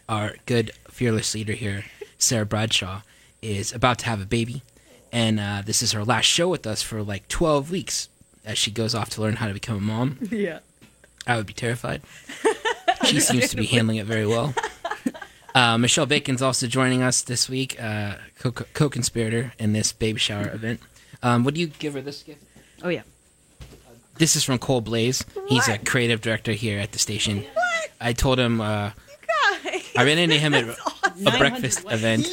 Our 0.09 0.37
good, 0.47 0.71
fearless 0.89 1.35
leader 1.35 1.53
here, 1.53 1.85
Sarah 2.17 2.47
Bradshaw, 2.47 3.01
is 3.43 3.71
about 3.71 3.99
to 3.99 4.05
have 4.07 4.19
a 4.19 4.25
baby. 4.25 4.63
And 5.11 5.39
uh, 5.39 5.61
this 5.63 5.83
is 5.83 5.91
her 5.91 6.03
last 6.03 6.25
show 6.25 6.49
with 6.49 6.65
us 6.65 6.81
for 6.81 7.03
like 7.03 7.27
12 7.27 7.69
weeks 7.69 8.09
as 8.43 8.57
she 8.57 8.71
goes 8.71 8.95
off 8.95 9.11
to 9.11 9.21
learn 9.21 9.35
how 9.35 9.45
to 9.45 9.53
become 9.53 9.77
a 9.77 9.81
mom. 9.81 10.17
Yeah. 10.31 10.61
I 11.27 11.37
would 11.37 11.45
be 11.45 11.53
terrified. 11.53 12.01
She 13.05 13.19
seems 13.19 13.49
to 13.51 13.57
be 13.57 13.67
handling 13.67 13.97
it 13.97 14.07
very 14.07 14.25
well. 14.25 14.55
Uh, 15.55 15.75
Michelle 15.75 16.05
Bacon's 16.05 16.43
also 16.43 16.67
joining 16.67 17.01
us 17.01 17.23
this 17.23 17.49
week, 17.49 17.81
uh, 17.81 18.13
co-conspirator 18.75 19.53
in 19.57 19.73
this 19.73 19.91
baby 19.91 20.19
shower 20.19 20.47
event. 20.53 20.79
Um, 21.23 21.43
would 21.43 21.57
you 21.57 21.67
give 21.67 21.93
her 21.93 22.01
this 22.01 22.23
gift? 22.23 22.43
Oh 22.83 22.89
yeah. 22.89 23.03
This 24.17 24.35
is 24.35 24.43
from 24.43 24.57
Cole 24.57 24.81
Blaze. 24.81 25.23
He's 25.47 25.67
a 25.67 25.77
creative 25.77 26.21
director 26.21 26.51
here 26.53 26.79
at 26.79 26.91
the 26.91 26.99
station. 26.99 27.43
What? 27.53 27.89
I 28.01 28.13
told 28.13 28.39
him 28.39 28.61
uh, 28.61 28.91
I 29.95 30.03
ran 30.03 30.17
into 30.17 30.37
him 30.37 30.53
at 30.53 30.63
a 31.25 31.37
breakfast 31.37 31.85
event, 31.89 32.27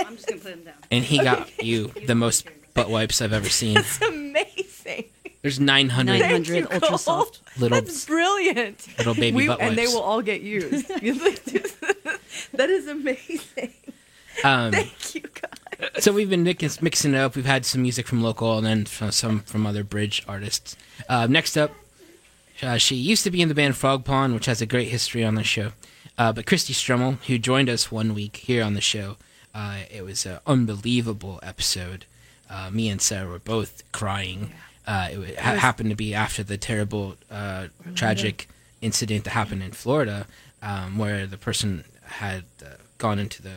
I'm 0.00 0.14
just 0.16 0.26
gonna 0.28 0.40
put 0.40 0.50
them 0.50 0.64
down. 0.64 0.74
and 0.90 1.04
he 1.04 1.18
got 1.18 1.62
you 1.62 1.88
the 2.06 2.14
most 2.14 2.46
butt 2.74 2.90
wipes 2.90 3.20
I've 3.22 3.32
ever 3.32 3.48
seen. 3.48 3.74
That's 3.74 4.00
amazing. 4.02 5.04
There's 5.42 5.60
900 5.60 6.18
Nine 6.18 6.30
hundred 6.30 6.56
you, 6.56 6.62
ultra 6.64 6.80
Cole. 6.88 6.98
soft. 6.98 7.40
little 7.60 7.80
That's 7.80 8.04
brilliant. 8.06 8.86
little 8.98 9.14
baby 9.14 9.36
We- 9.36 9.46
butt 9.46 9.58
wipes. 9.60 9.68
and 9.70 9.78
they 9.78 9.86
will 9.86 10.00
all 10.02 10.20
get 10.22 10.40
used. 10.42 10.88
that 12.52 12.70
is 12.70 12.88
amazing. 12.88 13.72
um, 14.44 14.72
Thank 14.72 15.14
you, 15.14 15.20
guys. 15.22 15.57
So 16.00 16.12
we've 16.12 16.28
been 16.30 16.42
mix- 16.42 16.82
mixing 16.82 17.14
it 17.14 17.18
up. 17.18 17.36
We've 17.36 17.44
had 17.44 17.64
some 17.64 17.82
music 17.82 18.06
from 18.06 18.22
local 18.22 18.58
and 18.58 18.66
then 18.66 18.84
from 18.84 19.12
some 19.12 19.40
from 19.40 19.66
other 19.66 19.84
bridge 19.84 20.24
artists. 20.26 20.76
Uh, 21.08 21.26
next 21.28 21.56
up, 21.56 21.70
uh, 22.62 22.78
she 22.78 22.96
used 22.96 23.22
to 23.24 23.30
be 23.30 23.40
in 23.40 23.48
the 23.48 23.54
band 23.54 23.76
Frog 23.76 24.04
Pond, 24.04 24.34
which 24.34 24.46
has 24.46 24.60
a 24.60 24.66
great 24.66 24.88
history 24.88 25.24
on 25.24 25.36
the 25.36 25.44
show. 25.44 25.72
Uh, 26.16 26.32
but 26.32 26.46
Kristie 26.46 26.74
Stremel, 26.74 27.22
who 27.26 27.38
joined 27.38 27.68
us 27.68 27.92
one 27.92 28.12
week 28.12 28.36
here 28.38 28.64
on 28.64 28.74
the 28.74 28.80
show, 28.80 29.16
uh, 29.54 29.78
it 29.90 30.02
was 30.04 30.26
an 30.26 30.38
unbelievable 30.46 31.38
episode. 31.44 32.06
Uh, 32.50 32.70
me 32.72 32.88
and 32.88 33.00
Sarah 33.00 33.28
were 33.28 33.38
both 33.38 33.84
crying. 33.92 34.52
Uh, 34.86 35.08
it, 35.12 35.38
ha- 35.38 35.54
happened 35.54 35.90
to 35.90 35.96
be 35.96 36.12
after 36.14 36.42
the 36.42 36.56
terrible, 36.56 37.14
uh, 37.30 37.68
tragic 37.94 38.48
incident 38.80 39.24
that 39.24 39.30
happened 39.30 39.62
in 39.62 39.70
Florida, 39.70 40.26
um, 40.60 40.98
where 40.98 41.26
the 41.26 41.36
person 41.36 41.84
had 42.04 42.44
uh, 42.64 42.70
gone 42.96 43.18
into 43.20 43.42
the 43.42 43.52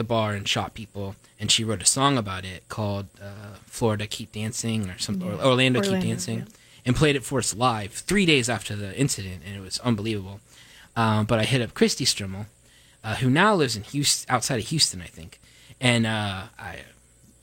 the 0.00 0.04
bar 0.04 0.32
and 0.32 0.48
shot 0.48 0.72
people, 0.72 1.14
and 1.38 1.50
she 1.50 1.62
wrote 1.62 1.82
a 1.82 1.86
song 1.86 2.16
about 2.16 2.46
it 2.46 2.66
called 2.70 3.06
uh, 3.22 3.56
"Florida 3.66 4.06
Keep 4.06 4.32
Dancing" 4.32 4.88
or 4.88 4.98
something, 4.98 5.28
or 5.28 5.34
Orlando, 5.34 5.82
Keep 5.82 6.00
Dancing, 6.00 6.38
yeah. 6.38 6.44
and 6.86 6.96
played 6.96 7.16
it 7.16 7.22
for 7.22 7.38
us 7.38 7.54
live 7.54 7.92
three 7.92 8.24
days 8.24 8.48
after 8.48 8.74
the 8.74 8.98
incident, 8.98 9.42
and 9.46 9.54
it 9.54 9.60
was 9.60 9.78
unbelievable. 9.80 10.40
Um, 10.96 11.26
but 11.26 11.38
I 11.38 11.44
hit 11.44 11.60
up 11.60 11.74
Kristie 11.74 12.06
Stremel, 12.06 12.46
uh, 13.04 13.16
who 13.16 13.28
now 13.28 13.54
lives 13.54 13.76
in 13.76 13.82
Houston, 13.84 14.34
outside 14.34 14.58
of 14.60 14.68
Houston, 14.68 15.02
I 15.02 15.06
think, 15.06 15.38
and 15.80 16.06
uh, 16.06 16.44
I 16.58 16.80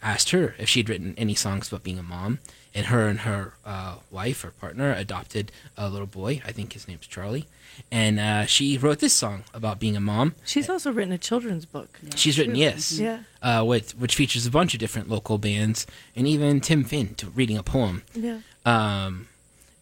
asked 0.01 0.31
her 0.31 0.55
if 0.57 0.67
she'd 0.67 0.89
written 0.89 1.13
any 1.15 1.35
songs 1.35 1.67
about 1.67 1.83
being 1.83 1.99
a 1.99 2.03
mom. 2.03 2.39
And 2.75 2.87
her 2.87 3.07
and 3.07 3.21
her 3.21 3.53
uh, 3.65 3.95
wife 4.11 4.43
or 4.43 4.51
partner 4.51 4.91
adopted 4.93 5.51
a 5.77 5.89
little 5.89 6.05
boy. 6.07 6.41
I 6.45 6.51
think 6.51 6.73
his 6.73 6.87
name's 6.87 7.07
Charlie. 7.07 7.47
And 7.91 8.19
uh, 8.19 8.45
she 8.45 8.77
wrote 8.77 8.99
this 8.99 9.13
song 9.13 9.43
about 9.53 9.79
being 9.79 9.95
a 9.95 9.99
mom. 9.99 10.35
She's 10.45 10.69
also 10.69 10.91
written 10.91 11.11
a 11.13 11.17
children's 11.17 11.65
book. 11.65 11.99
She's 12.15 12.37
written 12.37 12.55
yes, 12.55 12.99
Yeah. 12.99 13.19
uh, 13.41 13.63
with, 13.65 13.97
which 13.97 14.15
features 14.15 14.45
a 14.45 14.51
bunch 14.51 14.73
of 14.73 14.79
different 14.79 15.09
local 15.09 15.37
bands, 15.37 15.85
and 16.15 16.27
even 16.27 16.59
Tim 16.61 16.83
Finn 16.83 17.15
to 17.15 17.29
reading 17.29 17.57
a 17.57 17.63
poem. 17.63 18.03
Yeah. 18.13 18.39
Um, 18.65 19.27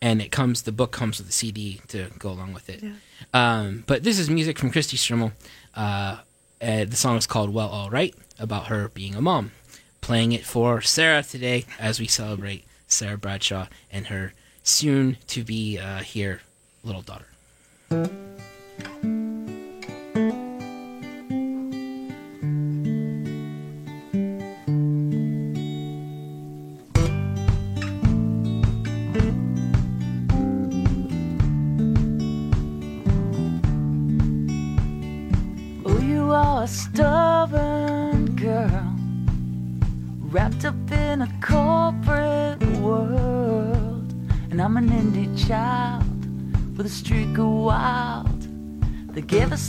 and 0.01 0.21
it 0.21 0.31
comes, 0.31 0.61
the 0.63 0.71
book 0.71 0.91
comes 0.91 1.17
with 1.19 1.29
a 1.29 1.31
CD 1.31 1.81
to 1.89 2.07
go 2.19 2.29
along 2.29 2.53
with 2.53 2.69
it. 2.69 2.83
Yeah. 2.83 2.91
Um, 3.33 3.83
but 3.87 4.03
this 4.03 4.19
is 4.19 4.29
music 4.29 4.59
from 4.59 4.71
Kristie 4.71 4.97
Stremel. 4.97 5.31
Uh, 5.73 6.17
uh, 6.61 6.85
the 6.85 6.95
song 6.95 7.17
is 7.17 7.25
called 7.27 7.53
"Well, 7.53 7.67
All 7.69 7.89
Right" 7.89 8.13
about 8.39 8.67
her 8.67 8.89
being 8.89 9.15
a 9.15 9.21
mom. 9.21 9.51
Playing 10.01 10.33
it 10.33 10.45
for 10.45 10.81
Sarah 10.81 11.23
today 11.23 11.65
as 11.79 11.99
we 11.99 12.07
celebrate 12.07 12.65
Sarah 12.95 13.17
Bradshaw 13.17 13.67
and 13.91 14.07
her 14.07 14.33
soon 14.63 15.17
to 15.27 15.43
be 15.43 15.77
uh, 15.77 15.99
here 15.99 16.41
little 16.83 17.01
daughter. 17.01 17.27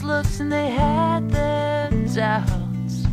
Looks 0.06 0.38
and 0.38 0.52
they 0.52 0.70
had 0.70 1.28
their 1.30 1.90
doubts. 2.14 3.06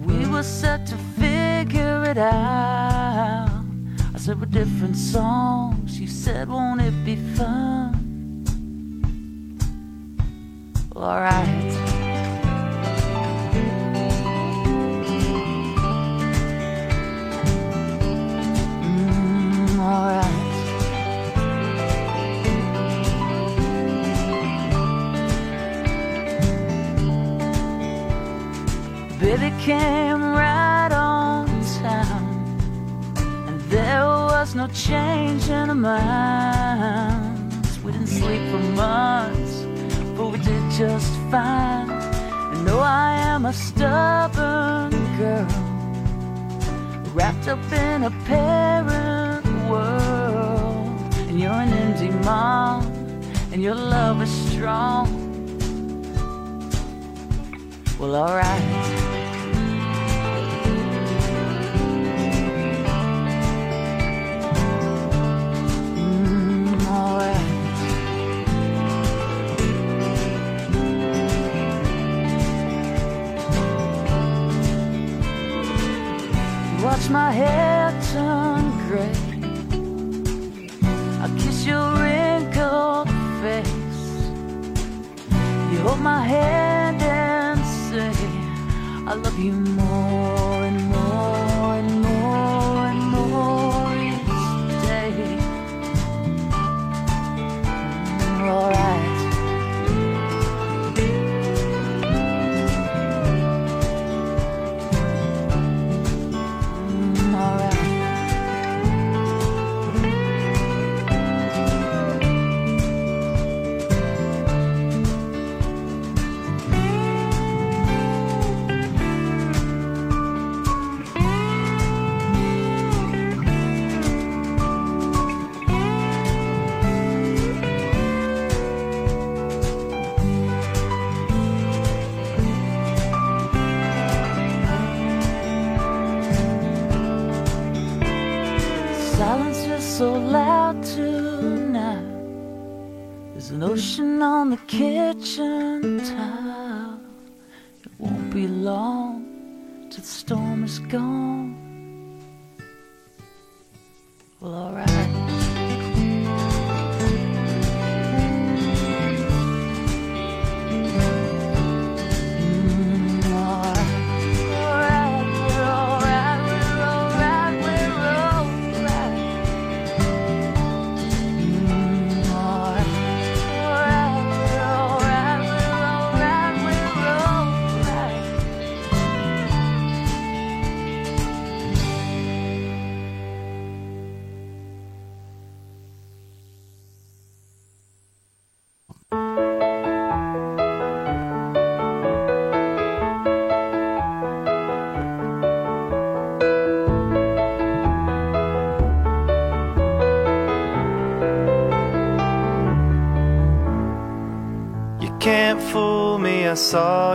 We 0.00 0.26
were 0.26 0.44
set 0.44 0.86
to 0.86 0.96
figure 1.18 2.04
it 2.04 2.18
out. 2.18 3.64
I 4.14 4.18
said, 4.18 4.40
we're 4.40 4.46
different 4.46 4.96
songs. 4.96 5.98
You 6.00 6.06
said, 6.06 6.48
won't 6.48 6.80
it 6.80 6.94
be 7.04 7.16
fun? 7.36 7.77
Minds. 35.88 37.78
We 37.82 37.92
didn't 37.92 38.12
sleep 38.20 38.42
for 38.50 38.62
months, 38.84 39.54
but 40.16 40.26
we 40.32 40.38
did 40.38 40.64
just 40.82 41.12
fine. 41.30 41.90
And 42.52 42.60
though 42.66 42.84
I 43.06 43.10
am 43.32 43.46
a 43.46 43.52
stubborn 43.52 44.92
girl, 45.20 45.48
wrapped 47.14 47.46
up 47.48 47.64
in 47.72 47.98
a 48.10 48.12
parent 48.30 49.46
world, 49.70 51.14
and 51.28 51.34
you're 51.40 51.60
an 51.66 51.72
indie 51.82 52.14
mom, 52.24 52.80
and 53.52 53.62
your 53.62 53.78
love 53.96 54.20
is 54.26 54.32
strong. 54.50 55.06
Well, 57.98 58.14
alright. 58.14 58.87
My 77.10 77.32
hair 77.32 77.90
turn 78.12 78.70
gray. 78.86 79.12
I 81.22 81.26
kiss 81.38 81.64
your 81.64 81.86
wrinkled 81.96 83.08
face. 83.40 84.28
You 85.72 85.78
hold 85.86 86.00
my 86.00 86.22
hand 86.22 87.00
and 87.00 87.64
say, 87.88 88.12
I 89.06 89.14
love 89.14 89.38
you 89.38 89.52
more 89.52 89.87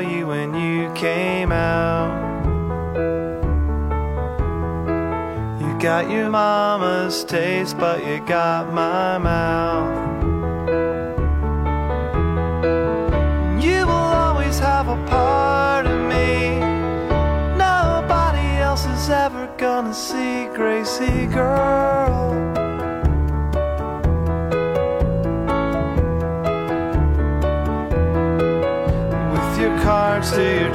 you 0.03 0.27
when 0.27 0.53
you 0.53 0.91
came 0.93 1.51
out. 1.51 2.11
You 5.61 5.77
got 5.79 6.09
your 6.09 6.29
mama's 6.29 7.23
taste, 7.23 7.77
but 7.77 8.05
you 8.05 8.19
got 8.19 8.73
my 8.73 9.17
mouth. 9.17 9.72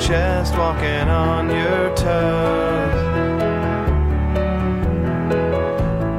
Chest, 0.08 0.56
walking 0.56 1.06
on 1.10 1.50
your 1.50 1.94
toes. 1.94 2.94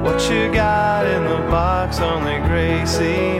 What 0.03 0.21
you 0.29 0.53
got 0.53 1.07
in 1.07 1.23
the 1.23 1.39
box, 1.49 1.99
only 1.99 2.37
Gracie 2.47 3.38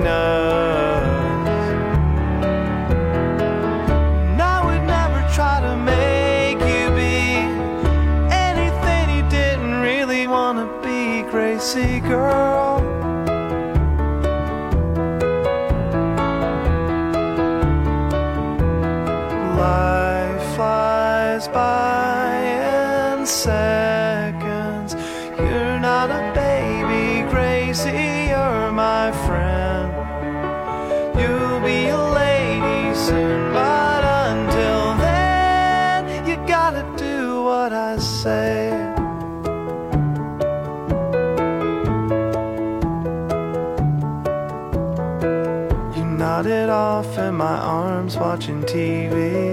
but 33.10 34.04
until 34.30 34.96
then, 35.06 36.28
you 36.28 36.36
gotta 36.48 36.84
do 36.98 37.44
what 37.44 37.74
I 37.74 37.98
say. 37.98 38.70
You 45.98 46.06
nodded 46.06 46.70
off 46.70 47.18
in 47.18 47.36
my 47.36 47.58
arms 47.58 48.18
watching 48.18 48.62
TV. 48.64 49.49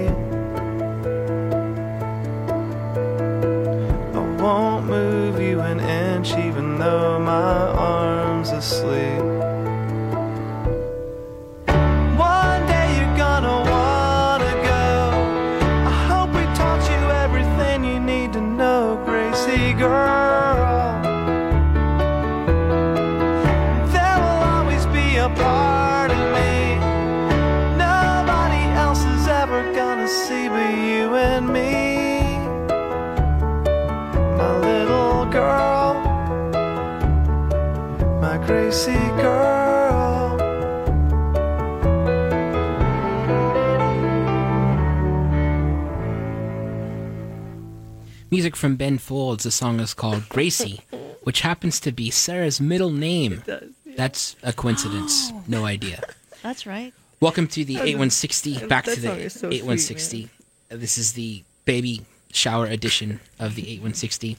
Music 48.47 48.55
from 48.55 48.77
Ben 48.77 48.97
Folds. 48.97 49.43
The 49.43 49.51
song 49.51 49.81
is 49.81 49.93
called 49.93 50.29
Gracie, 50.29 50.79
which 51.23 51.41
happens 51.41 51.81
to 51.81 51.91
be 51.91 52.09
Sarah's 52.09 52.61
middle 52.61 52.91
name. 52.91 53.43
does, 53.45 53.71
That's 53.97 54.37
a 54.41 54.53
coincidence. 54.53 55.33
No 55.49 55.65
idea. 55.65 56.01
That's 56.43 56.65
right. 56.65 56.93
Welcome 57.19 57.47
to 57.47 57.65
the 57.65 57.75
8160. 57.75 58.67
Back 58.67 58.85
to 58.85 58.95
the 58.95 59.07
song 59.07 59.19
is 59.19 59.33
so 59.33 59.39
sweet, 59.49 59.57
8160. 59.57 60.29
This 60.69 60.97
is 60.97 61.11
the 61.11 61.43
baby 61.65 62.05
shower 62.31 62.67
edition 62.67 63.19
of 63.37 63.55
the 63.55 63.63
8160. 63.63 64.37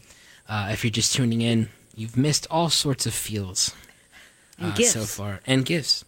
Uh, 0.48 0.70
if 0.72 0.84
you're 0.84 0.90
just 0.90 1.12
tuning 1.14 1.42
in, 1.42 1.68
you've 1.94 2.16
missed 2.16 2.46
all 2.50 2.70
sorts 2.70 3.04
of 3.04 3.12
feels 3.12 3.74
uh, 4.58 4.74
gifts. 4.74 4.92
so 4.92 5.02
far, 5.02 5.40
and 5.46 5.66
gifts. 5.66 6.06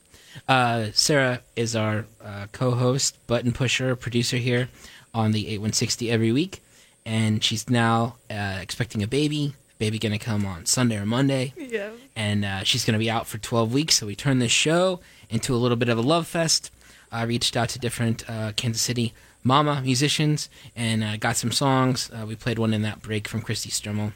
Uh, 0.49 0.87
Sarah 0.95 1.43
is 1.55 1.77
our 1.77 2.07
uh, 2.25 2.47
co-host, 2.53 3.19
button 3.27 3.53
pusher, 3.53 3.95
producer 3.95 4.39
here 4.39 4.71
on 5.13 5.33
the 5.33 5.49
8160 5.49 6.11
every 6.11 6.33
week, 6.33 6.63
and 7.11 7.43
she's 7.43 7.69
now 7.69 8.15
uh, 8.31 8.59
expecting 8.63 9.03
a 9.03 9.07
baby. 9.09 9.55
Baby 9.79 9.99
gonna 9.99 10.19
come 10.19 10.45
on 10.47 10.67
Sunday 10.67 10.97
or 10.97 11.07
Monday 11.07 11.55
Yeah. 11.57 11.91
and 12.15 12.45
uh, 12.45 12.63
she's 12.65 12.85
to 12.85 12.99
be 12.99 13.11
out 13.11 13.27
for 13.27 13.39
12 13.39 13.73
weeks. 13.73 13.97
So 13.97 14.07
we 14.07 14.15
turned 14.15 14.41
this 14.41 14.53
show 14.53 15.01
into 15.31 15.55
a 15.55 15.59
little 15.59 15.77
bit 15.77 15.89
of 15.89 15.99
a 15.99 16.03
love 16.03 16.27
fest. 16.27 16.71
I 17.11 17.23
reached 17.25 17.57
out 17.57 17.71
to 17.71 17.79
different 17.79 18.29
uh, 18.29 18.53
Kansas 18.57 18.83
City 18.83 19.13
mama 19.43 19.81
musicians 19.83 20.49
and 20.77 21.03
uh, 21.03 21.17
got 21.17 21.37
some 21.37 21.51
songs. 21.51 22.11
Uh, 22.13 22.27
we 22.27 22.37
played 22.37 22.59
one 22.59 22.75
in 22.75 22.83
that 22.83 23.01
break 23.03 23.27
from 23.27 23.41
Kristie 23.43 23.71
Stremel. 23.73 24.13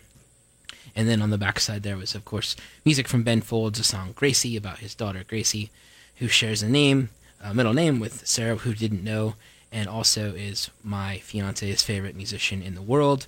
And 0.95 1.09
then 1.09 1.23
on 1.23 1.31
the 1.31 1.39
backside 1.39 1.83
there 1.83 1.97
was, 1.97 2.15
of 2.15 2.25
course, 2.25 2.55
music 2.85 3.09
from 3.09 3.23
Ben 3.25 3.41
Folds, 3.41 3.81
a 3.81 3.85
song 3.85 4.13
Gracie 4.15 4.57
about 4.57 4.79
his 4.79 4.95
daughter 4.95 5.25
Gracie, 5.27 5.71
who 6.17 6.29
shares 6.29 6.63
a 6.63 6.69
name, 6.69 7.09
a 7.43 7.55
middle 7.55 7.73
name 7.75 7.99
with 8.01 8.27
Sarah, 8.27 8.57
who 8.57 8.75
didn't 8.75 9.03
know, 9.03 9.35
and 9.75 9.89
also 9.89 10.33
is 10.35 10.71
my 10.83 11.19
fiance's 11.19 11.83
favorite 11.83 12.15
musician 12.17 12.63
in 12.63 12.75
the 12.75 12.81
world. 12.83 13.27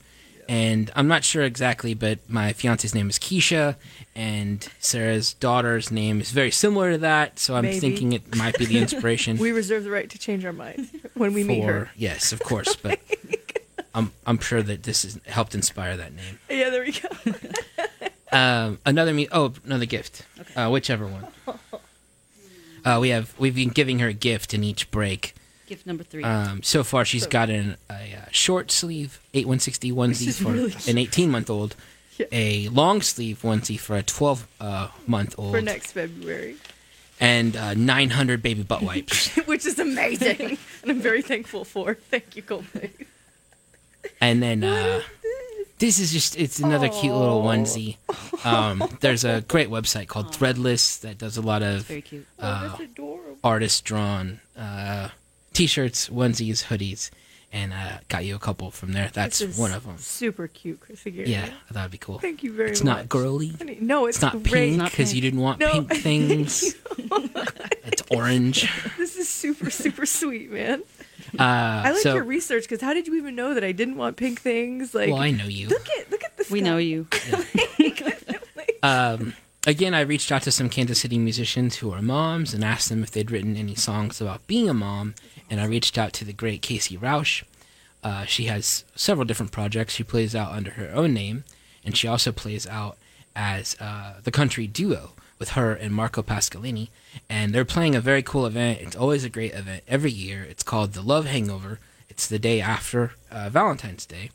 And 0.49 0.93
I'm 0.95 1.09
not 1.09 1.25
sure 1.25 1.43
exactly, 1.43 1.93
but 1.93 2.21
my 2.29 2.53
fiance's 2.53 2.95
name 2.95 3.11
is 3.11 3.19
Keisha, 3.19 3.75
and 4.15 4.67
Sarah's 4.79 5.35
daughter's 5.35 5.91
name 5.91 6.21
is 6.21 6.31
very 6.31 6.53
similar 6.53 6.93
to 6.93 6.99
that. 6.99 7.41
So 7.41 7.57
I'm 7.57 7.63
Maybe. 7.65 7.81
thinking 7.81 8.13
it 8.13 8.37
might 8.37 8.57
be 8.57 8.65
the 8.65 8.79
inspiration 8.79 9.37
We 9.41 9.51
reserve 9.51 9.83
the 9.83 9.91
right 9.91 10.09
to 10.09 10.19
change 10.19 10.45
our 10.45 10.53
minds 10.53 10.89
when 11.15 11.33
we 11.35 11.43
meet 11.43 11.65
her. 11.65 11.91
yes, 11.97 12.33
of 12.33 12.39
course. 12.39 12.77
But 12.77 13.01
I'm 13.95 14.13
I'm 14.25 14.39
sure 14.39 14.63
that 14.63 14.85
this 14.85 15.03
has 15.03 15.19
helped 15.27 15.57
inspire 15.57 15.97
that 15.97 16.13
name. 16.15 16.39
Yeah, 16.49 16.71
there 16.71 16.83
we 16.85 16.93
go. 16.93 17.09
Um, 18.33 18.81
another 18.85 19.15
me. 19.15 19.29
Oh, 19.31 19.55
another 19.65 19.87
gift. 19.87 20.27
Uh, 20.57 20.69
whichever 20.69 21.07
one. 21.07 21.27
Uh, 22.85 22.99
we 23.01 23.11
have 23.11 23.33
we've 23.39 23.55
been 23.55 23.69
giving 23.71 24.01
her 24.01 24.09
a 24.09 24.13
gift 24.13 24.53
in 24.53 24.63
each 24.65 24.91
break. 24.91 25.35
Gift 25.66 25.87
number 25.87 26.05
three. 26.05 26.22
Um, 26.22 26.62
so 26.62 26.85
far, 26.85 27.05
she's 27.05 27.26
gotten 27.26 27.76
a, 27.90 27.94
uh 27.94 28.29
short 28.31 28.70
sleeve 28.70 29.20
8160 29.35 29.92
onesie 29.92 30.35
for 30.42 30.52
really 30.52 30.74
an 30.88 30.98
18 30.98 31.31
month 31.31 31.50
old, 31.50 31.74
a 32.33 32.68
long 32.68 33.02
sleeve 33.02 33.40
onesie 33.42 33.79
for 33.79 33.96
a 33.96 34.02
12 34.02 34.46
uh, 34.61 34.88
month 35.07 35.35
old, 35.38 35.52
For 35.55 35.61
next 35.62 35.92
February, 35.92 36.57
and 37.20 37.57
uh, 37.57 37.74
900 37.74 38.42
baby 38.42 38.62
butt 38.62 38.83
wipes. 38.83 39.35
which 39.46 39.66
is 39.66 39.79
amazing, 39.79 40.59
and 40.83 40.90
I'm 40.90 41.00
very 41.00 41.22
thankful 41.22 41.64
for. 41.64 41.94
Thank 41.94 42.37
you, 42.37 42.42
Coldplay. 42.42 42.90
and 44.20 44.42
then 44.42 44.62
uh, 44.62 45.02
this 45.79 45.98
is 45.98 46.12
just 46.12 46.37
it's 46.38 46.59
another 46.61 46.88
cute 46.88 47.12
little 47.14 47.42
onesie. 47.42 47.96
Um, 48.44 48.83
there's 49.00 49.24
a 49.24 49.40
great 49.42 49.68
website 49.68 50.07
called 50.09 50.29
Threadless 50.33 51.00
that 51.00 51.18
does 51.18 51.37
a 51.37 51.42
lot 51.42 51.62
of 51.62 51.83
Very 51.87 52.02
cute. 52.02 52.26
uh, 52.38 52.76
That's 52.79 53.00
artist 53.42 53.85
drawn 53.85 54.40
uh, 54.57 55.09
t-shirts, 55.57 56.09
onesies, 56.11 56.64
hoodies, 56.64 57.11
and 57.53 57.73
uh, 57.73 57.99
got 58.09 58.25
you 58.25 58.35
a 58.35 58.38
couple 58.38 58.71
from 58.71 58.92
there. 58.92 59.11
That's 59.12 59.38
This 59.38 59.51
is 59.51 59.59
one 59.59 59.73
of 59.73 59.85
them. 59.87 59.97
Super 59.99 60.49
cute, 60.49 60.81
Chrissy 60.81 61.11
Gary. 61.12 61.31
Yeah, 61.31 61.49
that'd 61.71 61.90
be 61.90 61.99
cool. 61.99 62.19
Thank 62.19 62.42
you 62.42 62.53
very 62.53 62.71
It's 62.73 62.83
much. 62.85 62.97
It's 62.97 63.03
not 63.05 63.09
girly. 63.09 63.49
Honey, 63.49 63.79
No, 63.81 64.07
it's, 64.07 64.19
It's 64.19 64.23
not 64.23 64.42
great. 64.42 64.77
pink 64.79 64.85
because 64.90 65.14
you 65.14 65.21
didn't 65.21 65.40
want 65.40 65.61
No. 65.61 65.83
pink 65.83 65.92
things. 66.03 66.75
it's 66.99 68.03
orange. 68.11 68.69
This 68.99 69.16
is 69.16 69.29
super, 69.29 69.71
super 69.71 70.05
sweet, 70.07 70.51
man. 70.53 70.83
Uh, 71.38 71.42
I 71.85 71.90
like 71.92 72.03
so, 72.03 72.14
your 72.14 72.25
research 72.25 72.64
because 72.64 72.81
how 72.81 72.95
did 72.95 73.07
you 73.09 73.16
even 73.16 73.35
know 73.35 73.55
that 73.55 73.64
I 73.64 73.73
didn't 73.73 73.97
want 73.97 74.16
pink 74.16 74.40
things? 74.40 74.95
Like, 74.95 75.11
well, 75.11 75.19
I 75.21 75.33
know 75.33 75.45
you. 75.47 75.66
look 75.69 75.87
at 75.99 76.11
look 76.11 76.23
at 76.23 76.37
this. 76.37 76.51
We 76.51 76.61
guy. 76.61 76.66
know 76.66 76.77
you. 76.79 77.07
Um, 78.83 79.35
again, 79.66 79.95
I 79.95 80.01
reached 80.01 80.31
out 80.31 80.42
to 80.42 80.53
some 80.53 80.69
Kansas 80.69 81.01
City 81.01 81.19
musicians 81.19 81.77
who 81.77 81.90
are 81.92 82.01
moms 82.03 82.55
and 82.55 82.62
asked 82.64 82.88
them 82.90 83.03
if 83.03 83.11
they'd 83.11 83.31
written 83.31 83.57
any 83.57 83.75
songs 83.75 84.21
about 84.21 84.47
being 84.47 84.69
a 84.69 84.75
mom. 84.75 85.14
And 85.49 85.61
I 85.61 85.67
reached 85.67 85.97
out 85.97 86.13
to 86.15 86.25
the 86.25 86.33
great 86.33 86.63
Kasey 86.63 87.01
Rausch. 87.01 87.45
Uh, 88.03 88.25
she 88.25 88.45
has 88.45 88.85
several 88.95 89.25
different 89.25 89.53
projects. 89.53 89.95
She 89.95 90.05
plays 90.05 90.35
out 90.35 90.53
under 90.53 90.73
her 90.73 90.91
own 90.95 91.13
name, 91.15 91.45
and 91.85 91.97
she 91.97 92.09
also 92.09 92.33
plays 92.33 92.67
out 92.67 92.97
as 93.35 93.77
uh, 93.81 94.15
the 94.23 94.31
country 94.31 94.67
duo 94.67 95.13
with 95.39 95.51
her 95.51 95.73
and 95.75 95.95
Marco 95.95 96.23
Pascolini. 96.23 96.89
And 97.29 97.55
they're 97.55 97.65
playing 97.65 97.95
a 97.95 98.01
very 98.01 98.23
cool 98.23 98.47
event. 98.47 98.81
It's 98.81 98.97
always 98.97 99.25
a 99.25 99.29
great 99.29 99.55
event 99.55 99.85
every 99.87 100.11
year. 100.11 100.43
It's 100.43 100.63
called 100.63 100.93
the 100.93 101.03
Love 101.03 101.27
Hangover. 101.27 101.79
It's 102.09 102.27
the 102.27 102.39
day 102.39 102.61
after 102.61 103.13
uh, 103.31 103.51
Valentine's 103.51 104.07
Day. 104.07 104.31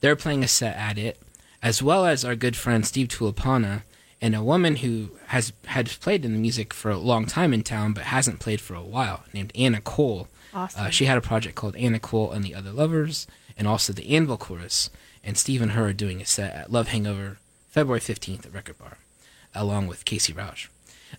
They're 0.00 0.16
playing 0.16 0.42
a 0.42 0.48
set 0.48 0.76
at 0.76 0.98
it, 0.98 1.20
as 1.62 1.82
well 1.82 2.04
as 2.04 2.24
our 2.24 2.34
good 2.34 2.56
friend 2.56 2.84
Steve 2.84 3.08
Tulipana 3.08 3.82
and 4.20 4.34
a 4.34 4.42
woman 4.42 4.76
who 4.76 5.10
has 5.26 5.52
had 5.66 5.88
played 6.00 6.24
in 6.24 6.32
the 6.32 6.38
music 6.38 6.72
for 6.72 6.90
a 6.90 6.96
long 6.96 7.26
time 7.26 7.52
in 7.52 7.62
town 7.62 7.92
but 7.92 8.04
hasn't 8.04 8.40
played 8.40 8.60
for 8.60 8.74
a 8.74 8.82
while, 8.82 9.24
named 9.32 9.52
Anna 9.54 9.80
Cole. 9.80 10.28
Awesome. 10.54 10.86
Uh, 10.86 10.90
she 10.90 11.06
had 11.06 11.18
a 11.18 11.22
project 11.22 11.54
called 11.54 11.76
Anna 11.76 11.98
Cole 11.98 12.32
and 12.32 12.44
the 12.44 12.54
Other 12.54 12.70
Lovers, 12.70 13.26
and 13.56 13.66
also 13.66 13.92
the 13.92 14.14
Anvil 14.14 14.36
Chorus. 14.36 14.90
And 15.24 15.38
Steve 15.38 15.62
and 15.62 15.72
her 15.72 15.88
are 15.88 15.92
doing 15.92 16.20
a 16.20 16.26
set 16.26 16.52
at 16.54 16.72
Love 16.72 16.88
Hangover 16.88 17.38
February 17.70 18.00
15th 18.00 18.46
at 18.46 18.52
Record 18.52 18.78
Bar, 18.78 18.98
along 19.54 19.86
with 19.86 20.04
Kasey 20.04 20.36
Rausch. 20.36 20.68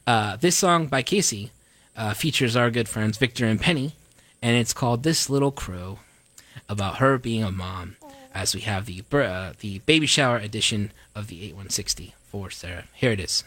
Uh, 0.05 0.35
this 0.35 0.55
song 0.55 0.87
by 0.87 1.01
Kasey 1.01 1.49
uh, 1.95 2.13
features 2.13 2.55
our 2.55 2.69
good 2.69 2.89
friends 2.89 3.17
Victor 3.17 3.45
and 3.45 3.59
Penny, 3.59 3.95
and 4.41 4.55
it's 4.57 4.73
called 4.73 5.03
This 5.03 5.29
Little 5.29 5.51
Crow, 5.51 5.99
about 6.69 6.97
her 6.97 7.17
being 7.17 7.43
a 7.43 7.51
mom, 7.51 7.95
as 8.33 8.53
we 8.53 8.61
have 8.61 8.85
the 8.85 9.03
uh, 9.11 9.53
the 9.59 9.79
baby 9.79 10.05
shower 10.05 10.37
edition 10.37 10.91
of 11.15 11.27
the 11.27 11.37
8160 11.43 12.13
for 12.29 12.49
Sarah. 12.49 12.85
Here 12.93 13.11
it 13.11 13.19
is. 13.19 13.43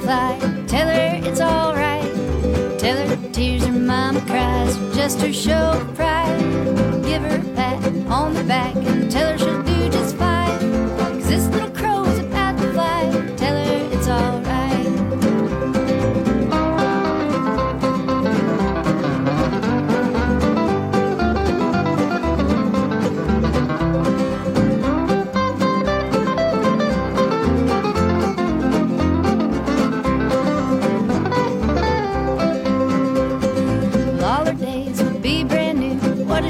Tell 0.00 0.88
her 0.88 1.20
it's 1.22 1.40
alright. 1.40 2.10
Tell 2.78 2.96
her 2.96 3.16
tears 3.30 3.64
her 3.66 3.72
mama 3.72 4.20
cries 4.22 4.76
just 4.96 5.20
her 5.20 5.32
show 5.32 5.52
of 5.52 5.94
pride. 5.94 6.38
Give 7.04 7.22
her 7.22 7.36
a 7.36 7.54
pat 7.54 7.84
on 8.08 8.32
the 8.34 8.42
back 8.44 8.74
and 8.74 9.10
tell 9.10 9.32
her 9.32 9.38
she'll 9.38 9.62
do 9.62 9.88
just 9.90 10.16
fine. 10.16 10.58
'Cause 10.96 11.28
this 11.28 11.46
little 11.48 11.70
crow 11.70 12.01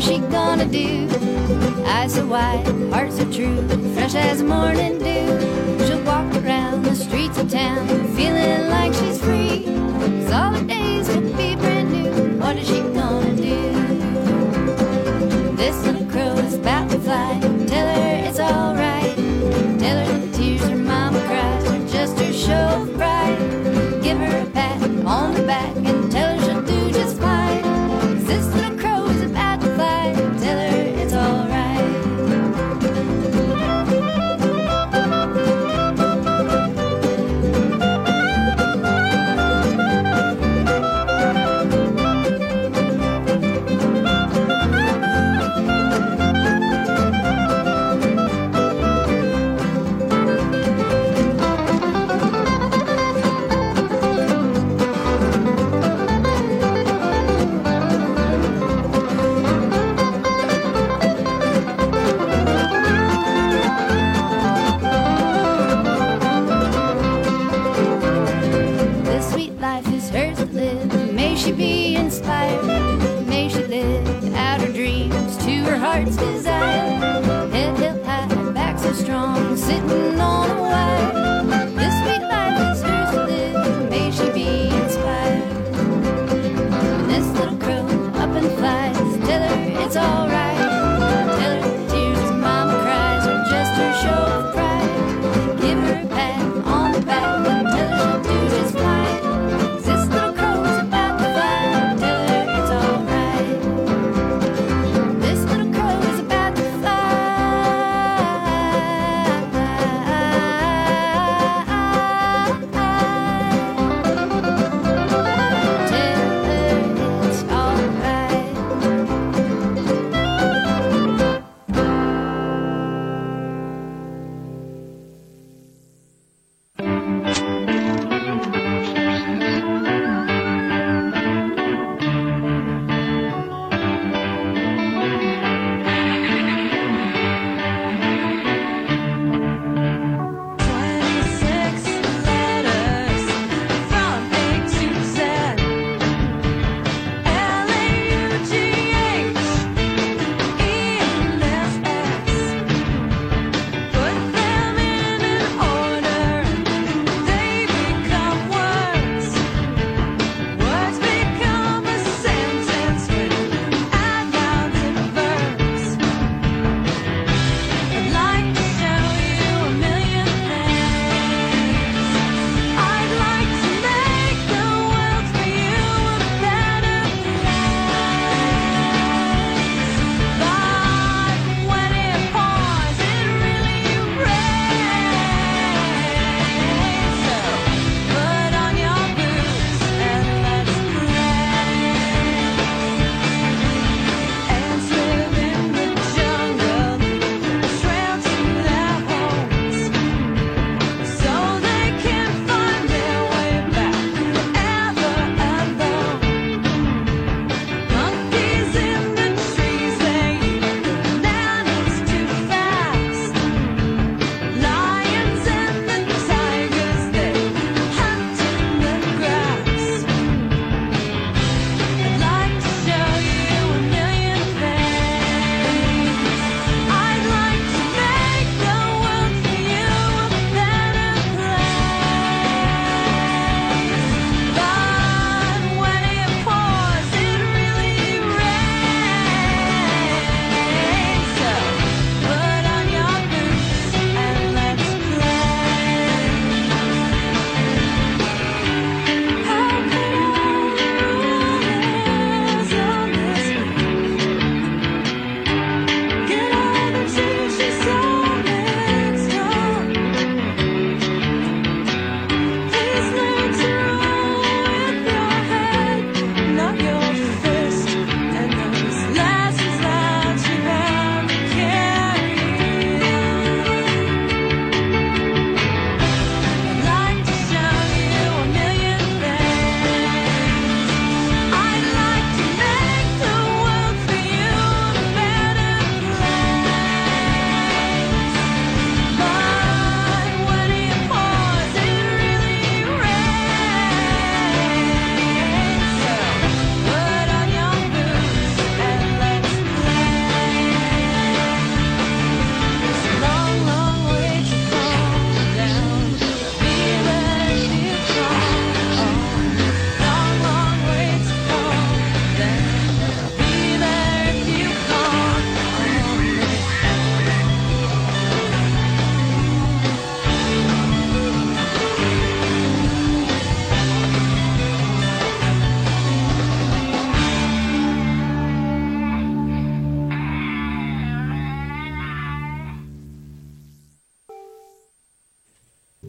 she 0.03 0.19
gonna 0.19 0.67
do? 0.67 1.09
Eyes 1.87 2.15
so 2.15 2.27
wide, 2.27 2.67
heart 2.93 3.13
so 3.13 3.25
true, 3.31 3.57
fresh 3.95 4.15
as 4.17 4.43
morning 4.43 4.99
dew. 4.99 5.87
She'll 5.87 6.03
walk 6.03 6.27
around 6.43 6.85
the 6.85 6.97
streets 6.97 7.39
of 7.39 7.49
town, 7.49 7.87
feeling 8.17 8.69
like 8.69 8.93
she's 8.95 9.19
free. 9.21 9.65
'Cause 9.65 10.33
all 10.33 10.53
her 10.55 10.65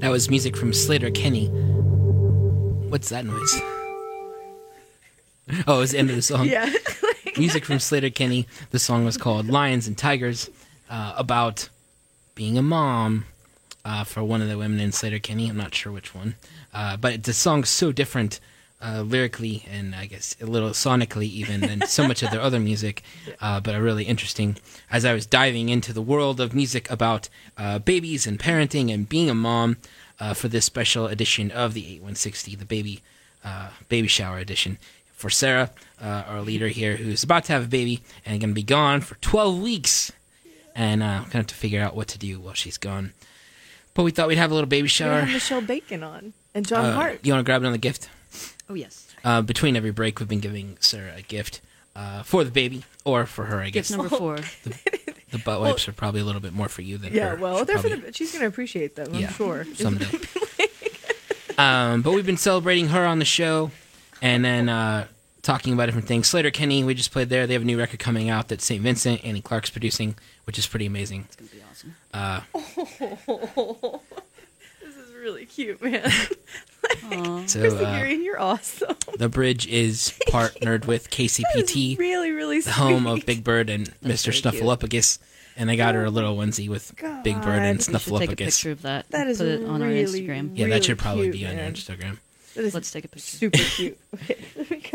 was 0.01 0.29
music 0.29 0.57
from 0.57 0.71
Sleater-Kinney. 0.71 1.47
What's 2.89 3.09
that 3.09 3.25
noise? 3.25 3.61
Oh, 5.67 5.77
it 5.77 5.79
was 5.79 5.91
the 5.91 5.99
end 5.99 6.09
of 6.09 6.15
the 6.15 6.21
song. 6.21 6.47
Yeah. 6.49 6.71
music 7.37 7.65
from 7.65 7.77
Sleater-Kinney. 7.77 8.47
The 8.71 8.79
song 8.79 9.05
was 9.05 9.17
called 9.17 9.47
Lions 9.47 9.87
and 9.87 9.97
Tigers, 9.97 10.49
uh, 10.89 11.13
about 11.17 11.69
being 12.35 12.57
a 12.57 12.61
mom 12.61 13.25
uh, 13.85 14.03
for 14.03 14.23
one 14.23 14.41
of 14.41 14.47
the 14.49 14.57
women 14.57 14.79
in 14.79 14.91
Sleater-Kinney. 14.91 15.49
I'm 15.49 15.57
not 15.57 15.73
sure 15.73 15.91
which 15.91 16.13
one. 16.13 16.35
Uh, 16.73 16.97
but 16.97 17.23
the 17.23 17.33
song's 17.33 17.69
so 17.69 17.91
different 17.91 18.39
uh, 18.83 19.01
lyrically 19.01 19.65
and 19.71 19.95
I 19.95 20.07
guess 20.07 20.35
a 20.41 20.45
little 20.45 20.71
sonically 20.71 21.27
even 21.27 21.61
than 21.61 21.87
so 21.87 22.07
much 22.07 22.21
of 22.21 22.31
their 22.31 22.41
other 22.41 22.59
music, 22.59 23.03
uh, 23.39 23.59
but 23.59 23.73
are 23.75 23.81
really 23.81 24.03
interesting. 24.03 24.57
As 24.91 25.05
I 25.05 25.13
was 25.13 25.25
diving 25.25 25.69
into 25.69 25.93
the 25.93 26.01
world 26.01 26.41
of 26.41 26.53
music 26.53 26.89
about 26.89 27.29
uh, 27.57 27.79
babies 27.79 28.27
and 28.27 28.39
parenting 28.39 28.93
and 28.93 29.07
being 29.07 29.29
a 29.29 29.35
mom 29.35 29.77
uh, 30.19 30.33
for 30.33 30.47
this 30.47 30.65
special 30.65 31.07
edition 31.07 31.49
of 31.51 31.73
the 31.73 31.81
8160, 31.81 32.55
the 32.55 32.65
baby 32.65 33.01
uh, 33.43 33.69
baby 33.89 34.07
shower 34.07 34.37
edition 34.37 34.77
for 35.13 35.29
Sarah, 35.29 35.71
uh, 36.01 36.23
our 36.27 36.41
leader 36.41 36.67
here, 36.67 36.97
who's 36.97 37.23
about 37.23 37.45
to 37.45 37.53
have 37.53 37.65
a 37.65 37.67
baby 37.67 38.01
and 38.25 38.39
going 38.39 38.49
to 38.49 38.53
be 38.55 38.63
gone 38.63 39.01
for 39.01 39.15
12 39.15 39.61
weeks. 39.61 40.11
And 40.75 41.03
uh, 41.03 41.19
going 41.19 41.29
to 41.29 41.37
have 41.37 41.47
to 41.47 41.55
figure 41.55 41.81
out 41.81 41.95
what 41.95 42.07
to 42.09 42.17
do 42.17 42.39
while 42.39 42.55
she's 42.55 42.79
gone. 42.79 43.13
But 43.93 44.03
we 44.03 44.11
thought 44.11 44.27
we'd 44.27 44.39
have 44.39 44.49
a 44.49 44.55
little 44.55 44.67
baby 44.67 44.87
shower. 44.87 45.15
We 45.15 45.21
have 45.21 45.29
Michelle 45.29 45.61
Bacon 45.61 46.03
on 46.03 46.33
and 46.55 46.67
John 46.67 46.93
Hart. 46.93 47.19
You 47.23 47.31
want 47.31 47.45
to 47.45 47.47
grab 47.47 47.61
another 47.61 47.77
gift? 47.77 48.09
Oh 48.69 48.73
yes. 48.73 49.07
Uh, 49.23 49.41
between 49.41 49.75
every 49.75 49.91
break, 49.91 50.19
we've 50.19 50.27
been 50.29 50.39
giving 50.39 50.77
Sarah 50.79 51.13
a 51.17 51.21
gift 51.21 51.61
uh, 51.95 52.23
for 52.23 52.43
the 52.43 52.51
baby 52.51 52.83
or 53.05 53.25
for 53.25 53.45
her, 53.45 53.59
I 53.61 53.69
guess. 53.69 53.89
Gift 53.89 53.99
number 53.99 54.15
four. 54.17 54.37
The 55.31 55.39
butt 55.39 55.61
wipes 55.61 55.87
are 55.87 55.93
probably 55.93 56.21
a 56.21 56.25
little 56.25 56.41
bit 56.41 56.53
more 56.53 56.69
for 56.69 56.81
you 56.83 56.97
than 56.97 57.13
Yeah, 57.13 57.29
her. 57.29 57.35
well, 57.37 57.57
She'll 57.57 57.65
they're 57.65 57.77
for 57.79 57.89
the, 57.89 58.13
she's 58.13 58.31
going 58.31 58.41
to 58.41 58.47
appreciate 58.47 58.95
them, 58.95 59.13
I'm 59.13 59.19
Yeah, 59.21 59.29
sure. 59.31 59.65
someday. 59.73 60.05
um, 61.57 62.01
but 62.01 62.11
we've 62.13 62.25
been 62.25 62.37
celebrating 62.37 62.89
her 62.89 63.05
on 63.05 63.19
the 63.19 63.25
show, 63.25 63.71
and 64.21 64.45
then 64.45 64.69
uh, 64.69 65.07
talking 65.41 65.73
about 65.73 65.87
different 65.87 66.07
things. 66.07 66.29
Sleater-Kinney, 66.31 66.83
we 66.83 66.93
just 66.93 67.11
played 67.11 67.29
there. 67.29 67.47
They 67.47 67.53
have 67.53 67.63
a 67.63 67.65
new 67.65 67.77
record 67.79 67.99
coming 67.99 68.29
out 68.29 68.47
that 68.49 68.61
St. 68.61 68.81
Vincent, 68.81 69.23
Annie 69.25 69.41
Clark's 69.41 69.69
producing, 69.71 70.15
which 70.45 70.57
is 70.59 70.67
pretty 70.67 70.85
amazing. 70.85 71.27
It's 71.27 71.35
gonna 71.35 71.49
be 71.49 71.63
awesome. 71.69 71.95
Uh, 72.13 72.41
this 72.53 72.77
is 72.77 74.32
really 75.23 75.45
cute, 75.45 75.81
man. 75.81 76.09
So, 77.47 77.59
Chrissy 77.61 77.85
uh, 77.85 77.99
Green, 77.99 78.23
you're 78.23 78.39
awesome. 78.39 78.95
the 79.17 79.29
bridge 79.29 79.65
is 79.67 80.13
partnered 80.29 80.85
with 80.85 81.09
KCPT, 81.09 81.97
really, 81.97 82.31
really 82.31 82.59
the 82.59 82.71
home 82.71 83.07
of. 83.07 83.25
Big 83.25 83.43
Bird 83.43 83.69
and 83.69 83.87
Mr. 84.01 84.31
Snuffleupagus, 84.33 85.17
and 85.55 85.71
I 85.71 85.75
got 85.75 85.95
her 85.95 86.03
a 86.05 86.09
little 86.09 86.35
onesie 86.35 86.69
with 86.69 86.93
Big 87.23 87.41
Bird 87.41 87.61
and 87.63 87.77
We 87.79 87.99
should 87.99 88.17
take 88.17 88.31
a 88.31 88.35
picture 88.35 88.71
of 88.71 88.81
that. 88.83 89.09
That 89.11 89.27
is 89.27 89.37
put 89.37 89.47
it 89.47 89.65
on 89.65 89.81
really, 89.81 89.99
our 89.99 90.05
Instagram. 90.35 90.51
Yeah, 90.57 90.67
that 90.67 90.83
should 90.83 90.99
probably 90.99 91.31
cute, 91.31 91.33
be 91.35 91.47
on 91.47 91.57
your. 91.57 91.65
Instagram. 91.67 92.17
Let's 92.55 92.91
take 92.91 93.05
a 93.05 93.07
picture. 93.07 93.37
super 93.37 93.57
cute. 93.57 93.97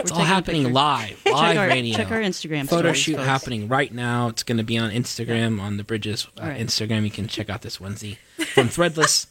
It's 0.01 0.13
all 0.13 0.21
happening 0.21 0.73
live, 0.73 1.21
live 1.27 1.57
our- 1.59 1.67
radio. 1.67 1.97
check 1.97 2.13
our 2.13 2.21
Instagram 2.21 2.69
Photo 2.69 2.83
stories, 2.83 2.99
shoot 2.99 3.17
folks. 3.17 3.27
happening 3.27 3.67
right 3.67 3.93
now. 3.93 4.29
It's 4.29 4.45
going 4.45 4.59
to 4.59 4.65
be 4.65 4.79
on 4.79 4.91
Instagram 4.93 5.61
on 5.61 5.77
the 5.77 5.83
Bridges 5.85 6.29
uh, 6.37 6.43
All 6.43 6.49
right. 6.49 6.61
Instagram. 6.61 7.03
You 7.03 7.11
can 7.11 7.27
check 7.27 7.51
out 7.51 7.63
this 7.63 7.79
onesie 7.79 8.19
from 8.55 8.69
Threadless. 8.69 9.27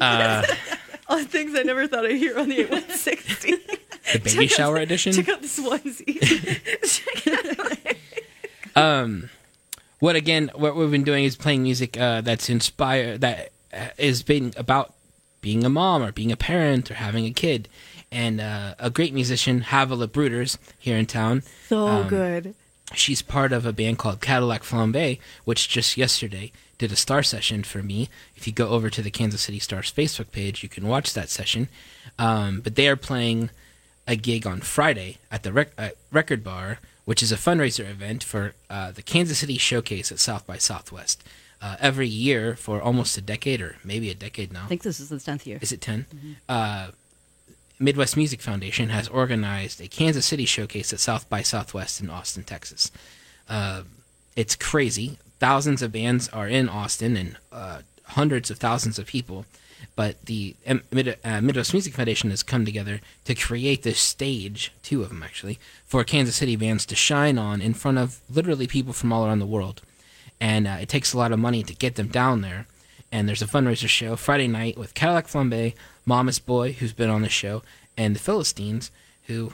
Uh, 0.00 0.42
the 1.10 1.24
things 1.24 1.52
I 1.56 1.62
never 1.62 1.86
thought 1.86 2.04
I'd 2.06 2.16
hear 2.16 2.38
on 2.38 2.48
the 2.48 2.60
8160. 2.60 3.50
the 4.12 4.18
baby 4.18 4.30
Check 4.30 4.38
out- 4.38 4.50
shower 4.50 4.76
edition. 4.78 5.12
Check 5.12 5.28
out 5.28 5.42
this 5.42 5.58
onesie. 5.58 6.18
Um, 8.76 9.28
what 9.98 10.16
again? 10.16 10.50
What 10.54 10.76
we've 10.76 10.90
been 10.90 11.04
doing 11.04 11.24
is 11.24 11.36
playing 11.36 11.64
music 11.64 11.98
uh, 11.98 12.20
that's 12.20 12.48
inspired 12.48 13.20
that 13.20 13.50
is 13.72 13.80
uh, 13.80 13.88
is 13.98 14.22
being 14.22 14.54
about 14.56 14.94
being 15.40 15.64
a 15.64 15.68
mom 15.68 16.02
or 16.02 16.12
being 16.12 16.30
a 16.30 16.36
parent 16.36 16.90
or 16.90 16.94
having 16.94 17.26
a 17.26 17.32
kid. 17.32 17.68
And 18.12 18.40
uh, 18.40 18.74
a 18.78 18.90
great 18.90 19.12
musician, 19.12 19.62
Havilah 19.62 20.08
Bruders, 20.08 20.56
here 20.78 20.96
in 20.96 21.06
town. 21.06 21.42
so 21.68 21.86
Um, 21.86 22.08
good. 22.08 22.54
she's 22.94 23.22
part 23.22 23.52
of 23.52 23.66
a 23.66 23.72
band 23.72 23.98
called 23.98 24.20
Cadillac 24.20 24.62
Flambe, 24.62 25.18
which 25.44 25.68
just 25.68 25.96
yesterday 25.96 26.52
did 26.80 26.90
a 26.90 26.96
star 26.96 27.22
session 27.22 27.62
for 27.62 27.82
me. 27.82 28.08
If 28.34 28.46
you 28.46 28.54
go 28.54 28.68
over 28.68 28.88
to 28.88 29.02
the 29.02 29.10
Kansas 29.10 29.42
City 29.42 29.58
Stars 29.58 29.92
Facebook 29.92 30.32
page, 30.32 30.62
you 30.62 30.68
can 30.68 30.88
watch 30.88 31.12
that 31.12 31.28
session. 31.28 31.68
Um, 32.18 32.60
but 32.62 32.74
they 32.74 32.88
are 32.88 32.96
playing 32.96 33.50
a 34.08 34.16
gig 34.16 34.46
on 34.46 34.62
Friday 34.62 35.18
at 35.30 35.42
the 35.42 35.52
rec- 35.52 35.72
uh, 35.76 35.90
Record 36.10 36.42
Bar, 36.42 36.78
which 37.04 37.22
is 37.22 37.30
a 37.30 37.36
fundraiser 37.36 37.88
event 37.88 38.24
for 38.24 38.54
uh, 38.70 38.92
the 38.92 39.02
Kansas 39.02 39.38
City 39.38 39.58
Showcase 39.58 40.10
at 40.10 40.18
South 40.18 40.46
by 40.46 40.56
Southwest. 40.56 41.22
Uh, 41.60 41.76
every 41.80 42.08
year 42.08 42.56
for 42.56 42.80
almost 42.80 43.18
a 43.18 43.20
decade, 43.20 43.60
or 43.60 43.76
maybe 43.84 44.08
a 44.08 44.14
decade 44.14 44.50
now. 44.50 44.64
I 44.64 44.68
think 44.68 44.82
this 44.82 44.98
is 44.98 45.10
the 45.10 45.20
tenth 45.20 45.46
year. 45.46 45.58
Is 45.60 45.72
it 45.72 45.82
10? 45.82 46.06
Uh, 46.48 46.92
Midwest 47.78 48.16
Music 48.16 48.40
Foundation 48.40 48.88
has 48.88 49.06
organized 49.08 49.82
a 49.82 49.86
Kansas 49.86 50.24
City 50.24 50.46
showcase 50.46 50.94
at 50.94 51.00
South 51.00 51.28
by 51.28 51.42
Southwest 51.42 52.00
in 52.00 52.08
Austin, 52.08 52.44
Texas. 52.44 52.90
Uh, 53.50 53.82
it's 54.34 54.56
crazy. 54.56 55.18
Thousands 55.40 55.82
of 55.82 55.92
bands 55.92 56.28
are 56.28 56.46
in 56.46 56.68
Austin 56.68 57.16
and 57.16 57.36
uh, 57.50 57.80
hundreds 58.04 58.50
of 58.50 58.58
thousands 58.58 58.98
of 58.98 59.06
people. 59.06 59.46
But 59.96 60.24
the 60.26 60.54
Mid- 60.92 61.18
uh, 61.24 61.40
Midwest 61.40 61.72
Music 61.72 61.94
Foundation 61.94 62.30
has 62.30 62.42
come 62.42 62.64
together 62.64 63.00
to 63.24 63.34
create 63.34 63.82
this 63.82 63.98
stage, 63.98 64.72
two 64.82 65.02
of 65.02 65.08
them 65.08 65.22
actually, 65.22 65.58
for 65.84 66.04
Kansas 66.04 66.36
City 66.36 66.54
bands 66.54 66.86
to 66.86 66.94
shine 66.94 67.38
on 67.38 67.60
in 67.60 67.74
front 67.74 67.98
of 67.98 68.20
literally 68.30 68.66
people 68.66 68.92
from 68.92 69.12
all 69.12 69.26
around 69.26 69.40
the 69.40 69.46
world. 69.46 69.82
And 70.40 70.66
uh, 70.66 70.78
it 70.80 70.88
takes 70.88 71.12
a 71.12 71.18
lot 71.18 71.32
of 71.32 71.38
money 71.38 71.62
to 71.62 71.74
get 71.74 71.96
them 71.96 72.08
down 72.08 72.42
there 72.42 72.66
and 73.12 73.28
there's 73.28 73.42
a 73.42 73.46
fundraiser 73.46 73.88
show 73.88 74.16
Friday 74.16 74.46
night 74.46 74.78
with 74.78 74.94
Cadillac 74.94 75.26
Flambe, 75.26 75.74
Mama's 76.06 76.38
Boy, 76.38 76.72
who's 76.72 76.92
been 76.92 77.10
on 77.10 77.22
the 77.22 77.28
show, 77.28 77.62
and 77.96 78.14
the 78.14 78.20
Philistines, 78.20 78.90
who 79.24 79.52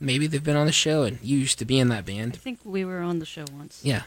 maybe 0.00 0.26
they've 0.26 0.42
been 0.42 0.56
on 0.56 0.66
the 0.66 0.72
show, 0.72 1.02
and 1.02 1.18
you 1.22 1.38
used 1.38 1.58
to 1.58 1.64
be 1.64 1.78
in 1.78 1.88
that 1.88 2.06
band. 2.06 2.34
I 2.34 2.38
think 2.38 2.60
we 2.64 2.84
were 2.84 3.00
on 3.00 3.18
the 3.18 3.26
show 3.26 3.44
once. 3.56 3.80
Yeah, 3.82 4.02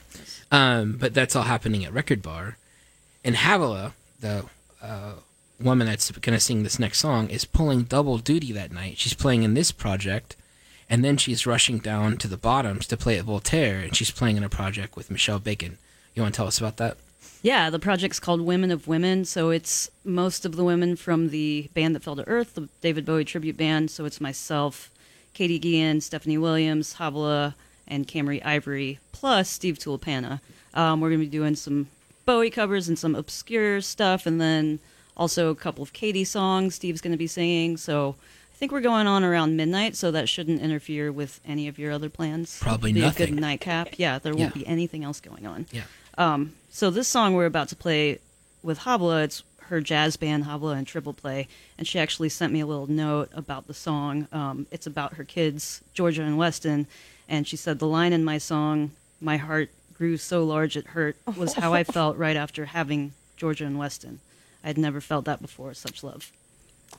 um, 0.52 0.98
but 1.00 1.14
that's 1.14 1.36
all 1.36 1.44
happening 1.44 1.86
at 1.86 1.94
Record 1.94 2.22
Bar, 2.22 2.58
and 3.24 3.36
Havilah, 3.36 3.94
the 4.20 4.46
uh, 4.82 5.14
woman 5.60 5.88
that's 5.88 6.12
going 6.12 6.36
to 6.36 6.40
sing 6.40 6.64
this 6.64 6.80
next 6.80 7.00
song, 7.00 7.30
is 7.30 7.46
pulling 7.46 7.84
double 7.84 8.18
duty 8.18 8.52
that 8.52 8.72
night. 8.72 8.98
She's 8.98 9.14
playing 9.14 9.44
in 9.44 9.54
this 9.54 9.72
project. 9.72 10.36
And 10.90 11.06
then 11.06 11.16
she's 11.16 11.48
rushing 11.48 11.78
down 11.78 12.18
to 12.18 12.28
the 12.28 12.36
bottoms 12.36 12.86
to 12.88 12.98
play 12.98 13.18
at 13.18 13.24
Voltaire, 13.24 13.80
and 13.80 13.96
she's 13.96 14.12
playing 14.12 14.36
in 14.36 14.44
a 14.44 14.50
project 14.50 14.98
with 14.98 15.10
Michelle 15.10 15.40
Bacon. 15.40 15.78
You 16.14 16.22
want 16.22 16.34
to 16.34 16.38
tell 16.38 16.48
us 16.48 16.60
about 16.60 16.76
that? 16.78 16.98
Yeah, 17.42 17.70
the 17.70 17.80
project's 17.80 18.20
called 18.20 18.42
Women 18.42 18.72
of 18.72 18.90
Women, 18.90 19.24
so 19.24 19.52
it's 19.52 19.90
most 20.04 20.46
of 20.46 20.58
the 20.58 20.66
women 20.66 20.98
from 20.98 21.30
the 21.30 21.70
band 21.74 21.96
that 21.96 22.04
fell 22.04 22.18
to 22.18 22.28
Earth, 22.28 22.56
the 22.56 22.68
David 22.82 23.06
Bowie 23.06 23.24
tribute 23.24 23.56
band. 23.56 23.90
So 23.90 24.04
it's 24.04 24.20
myself, 24.20 24.91
Katy 25.34 25.60
Guillen, 25.60 26.02
Stephanie 26.02 26.38
Williams, 26.38 26.94
Havilah, 26.96 27.56
and 27.88 28.08
Camry 28.08 28.44
Ivory, 28.46 29.00
plus 29.12 29.50
Steve 29.50 29.78
Tulipana. 29.80 30.40
Um, 30.74 31.02
we're 31.02 31.10
going 31.10 31.20
to 31.22 31.26
be 31.26 31.30
doing 31.32 31.56
some 31.56 31.88
Bowie 32.26 32.50
covers 32.50 32.88
and 32.88 32.98
some 32.98 33.16
obscure 33.16 33.82
stuff, 33.82 34.26
and 34.26 34.40
then 34.40 34.80
also 35.18 35.50
a 35.50 35.56
couple 35.56 35.84
of 35.84 35.92
Katie 35.94 36.24
songs 36.24 36.76
Steve's 36.76 37.02
going 37.02 37.12
to 37.12 37.18
be 37.18 37.28
singing. 37.28 37.76
So 37.78 38.16
I 38.54 38.58
think 38.58 38.72
we're 38.72 38.82
going 38.82 39.08
on 39.08 39.24
around 39.24 39.58
midnight, 39.58 39.96
so 39.96 40.12
that 40.12 40.30
shouldn't 40.30 40.62
interfere 40.62 41.12
with 41.12 41.40
any 41.46 41.68
of 41.68 41.78
your 41.80 41.92
other 41.92 42.10
plans. 42.10 42.60
Probably 42.62 42.92
It'll 42.92 42.96
be 42.96 43.02
nothing. 43.02 43.24
a 43.24 43.30
good 43.32 43.40
nightcap. 43.42 43.90
Yeah, 43.98 44.20
there 44.20 44.34
won't 44.34 44.56
Yeah. 44.56 44.62
be 44.62 44.68
anything 44.68 45.04
else 45.04 45.20
going 45.20 45.46
on. 45.46 45.66
Yeah. 45.72 45.84
Um, 46.18 46.54
so 46.70 46.90
this 46.92 47.08
song 47.08 47.34
we're 47.34 47.46
about 47.48 47.70
to 47.70 47.76
play 47.76 48.20
with 48.64 48.80
Havilah, 48.80 49.24
it's 49.24 49.44
her 49.70 49.82
jazz 49.82 50.18
band 50.18 50.46
Havilah 50.46 50.76
and 50.76 50.88
Triple 50.88 51.14
Play, 51.14 51.48
and 51.78 51.88
she 51.88 52.00
actually 52.00 52.30
sent 52.30 52.54
me 52.54 52.60
a 52.60 52.66
little 52.66 52.88
note 52.88 53.30
about 53.34 53.68
the 53.68 53.74
song. 53.74 54.28
Um, 54.32 54.68
it's 54.72 54.88
about 54.88 55.14
her 55.14 55.24
kids, 55.24 55.82
Georgia 55.94 56.24
and 56.24 56.38
Weston, 56.38 56.88
and 57.30 57.48
she 57.48 57.56
said 57.56 57.80
the 57.80 57.88
line 57.88 58.14
in 58.14 58.24
my 58.24 58.38
song, 58.38 58.92
"My 59.20 59.38
heart 59.38 59.70
grew 59.94 60.18
so 60.18 60.44
large 60.44 60.76
it 60.76 60.88
hurt," 60.88 61.16
was 61.38 61.54
how 61.54 61.74
I 61.74 61.84
felt 61.98 62.18
right 62.18 62.36
after 62.36 62.66
having 62.66 63.14
Georgia 63.38 63.66
and 63.66 63.78
Weston. 63.78 64.20
I 64.64 64.68
had 64.68 64.78
never 64.78 65.02
felt 65.02 65.26
that 65.26 65.42
before, 65.42 65.74
such 65.74 66.04
love. 66.04 66.32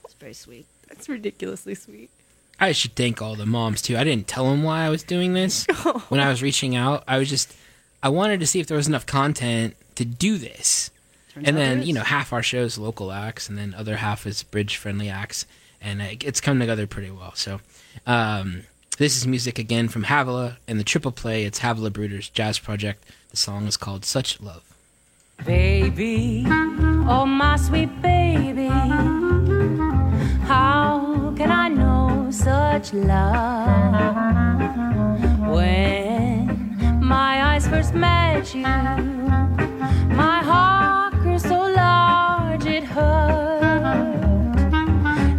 It's 0.05 0.15
very 0.15 0.35
sweet. 0.35 0.67
That's 0.89 1.09
ridiculously 1.09 1.75
sweet. 1.75 2.11
I 2.59 2.73
should 2.73 2.95
thank 2.95 3.21
all 3.21 3.35
the 3.35 3.47
moms 3.47 3.83
too. 3.83 3.97
I 3.97 4.05
didn't 4.05 4.29
tell 4.29 4.49
them 4.51 4.63
why 4.63 4.85
I 4.85 4.89
was 4.89 5.03
doing 5.03 5.35
this 5.35 5.67
when 6.09 6.21
I 6.21 6.29
was 6.29 6.43
reaching 6.43 6.77
out. 6.77 7.03
I 7.09 7.19
was 7.19 7.29
just 7.29 7.55
I 8.03 8.09
wanted 8.09 8.41
to 8.41 8.47
see 8.47 8.61
if 8.61 8.67
there 8.67 8.77
was 8.77 8.89
enough 8.89 9.07
content 9.07 9.75
to 9.97 10.05
do 10.05 10.39
this. 10.39 10.91
Turns 11.35 11.49
and 11.49 11.57
then 11.57 11.83
you 11.83 11.95
know 11.95 12.03
half 12.03 12.33
our 12.33 12.43
show 12.43 12.63
is 12.63 12.77
local 12.79 13.11
acts, 13.11 13.49
and 13.49 13.57
then 13.57 13.75
other 13.75 13.97
half 13.97 14.27
is 14.27 14.43
bridge 14.43 14.77
friendly 14.77 15.09
acts, 15.09 15.47
and 15.81 16.03
it's 16.03 16.41
come 16.41 16.61
together 16.61 16.87
pretty 16.87 17.11
well. 17.11 17.33
So 17.35 17.61
um, 18.07 18.65
this 18.99 19.17
is 19.17 19.27
music 19.27 19.59
again 19.59 19.89
from 19.89 20.05
Havilah 20.05 20.59
and 20.69 20.79
the 20.79 20.85
Triple 20.85 21.13
Play. 21.13 21.45
It's 21.45 21.61
Havilah 21.61 21.91
Bruders 21.91 22.31
Jazz 22.33 22.59
Project. 22.59 23.05
The 23.31 23.39
song 23.39 23.67
is 23.67 23.79
called 23.79 24.05
Such 24.05 24.41
Love. 24.43 24.63
Baby, 25.47 26.45
oh 26.47 27.25
my 27.27 27.57
sweet 27.57 28.03
baby, 28.03 28.69
how 30.47 31.33
can 31.37 31.51
I 31.51 31.69
know 31.69 32.29
such 32.31 32.93
love 32.93 33.95
when 35.51 37.01
my 37.01 37.55
eyes 37.55 37.67
first 37.67 37.95
met 37.95 38.55
you? 38.55 39.62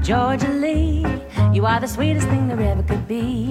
Georgia 0.04 0.50
Lee, 0.50 1.06
you 1.54 1.66
are 1.66 1.80
the 1.80 1.88
sweetest 1.88 2.28
thing 2.28 2.50
there 2.50 2.60
ever 2.60 2.84
could 2.84 3.08
be. 3.08 3.48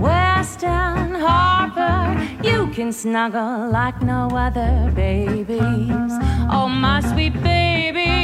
Weston 0.00 1.14
Harper, 1.14 2.26
you 2.42 2.68
can 2.68 2.90
snuggle 2.90 3.68
like 3.68 4.00
no 4.00 4.28
other 4.28 4.90
babies. 4.94 5.60
Oh, 6.50 6.68
my 6.70 7.02
sweet 7.02 7.34
baby. 7.42 8.23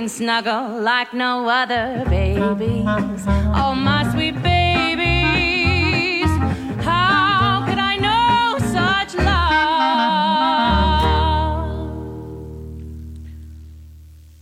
Can 0.00 0.08
snuggle 0.08 0.80
like 0.80 1.12
no 1.12 1.46
other 1.46 2.06
babies. 2.08 2.86
Oh, 3.54 3.74
my 3.76 4.10
sweet 4.14 4.42
babies, 4.42 6.30
how 6.82 7.66
could 7.68 7.76
I 7.76 7.98
know 7.98 8.56
such 8.60 9.14
love? 9.22 9.36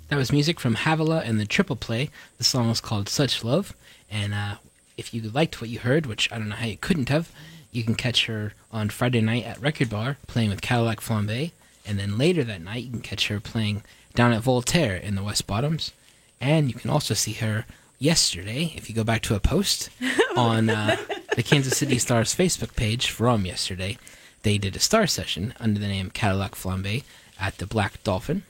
That 0.06 0.16
was 0.16 0.30
music 0.30 0.60
from 0.60 0.76
Havilah 0.76 1.22
and 1.24 1.40
the 1.40 1.44
Triple 1.44 1.74
Play. 1.74 2.10
The 2.36 2.44
song 2.44 2.68
was 2.68 2.80
called 2.80 3.08
Such 3.08 3.42
Love. 3.42 3.74
And 4.08 4.32
uh, 4.32 4.58
if 4.96 5.12
you 5.12 5.22
liked 5.22 5.60
what 5.60 5.70
you 5.70 5.80
heard, 5.80 6.06
which 6.06 6.30
I 6.30 6.38
don't 6.38 6.50
know 6.50 6.54
how 6.54 6.66
you 6.66 6.76
couldn't 6.76 7.08
have, 7.08 7.32
you 7.72 7.82
can 7.82 7.96
catch 7.96 8.26
her 8.26 8.52
on 8.70 8.90
Friday 8.90 9.22
night 9.22 9.44
at 9.44 9.60
Record 9.60 9.90
Bar 9.90 10.18
playing 10.28 10.50
with 10.50 10.60
Cadillac 10.60 11.00
Flambe. 11.00 11.50
And 11.84 11.98
then 11.98 12.16
later 12.16 12.44
that 12.44 12.62
night, 12.62 12.84
you 12.84 12.90
can 12.90 13.00
catch 13.00 13.26
her 13.26 13.40
playing 13.40 13.82
down 14.14 14.32
at 14.32 14.42
Voltaire 14.42 14.96
in 14.96 15.14
the 15.14 15.22
West 15.22 15.46
Bottoms. 15.46 15.92
And 16.40 16.68
you 16.68 16.74
can 16.74 16.90
also 16.90 17.14
see 17.14 17.32
her 17.34 17.66
yesterday, 17.98 18.72
if 18.76 18.88
you 18.88 18.94
go 18.94 19.04
back 19.04 19.22
to 19.22 19.34
a 19.34 19.40
post 19.40 19.90
on 20.36 20.70
uh, 20.70 20.96
the 21.34 21.42
Kansas 21.42 21.76
City 21.76 21.98
Stars 21.98 22.34
Facebook 22.34 22.76
page 22.76 23.10
from 23.10 23.44
yesterday. 23.44 23.98
They 24.42 24.58
did 24.58 24.76
a 24.76 24.80
star 24.80 25.06
session 25.06 25.52
under 25.58 25.80
the 25.80 25.88
name 25.88 26.10
Cadillac 26.10 26.52
Flambe 26.54 27.02
at 27.40 27.58
the 27.58 27.66
Black 27.66 28.02
Dolphin 28.04 28.44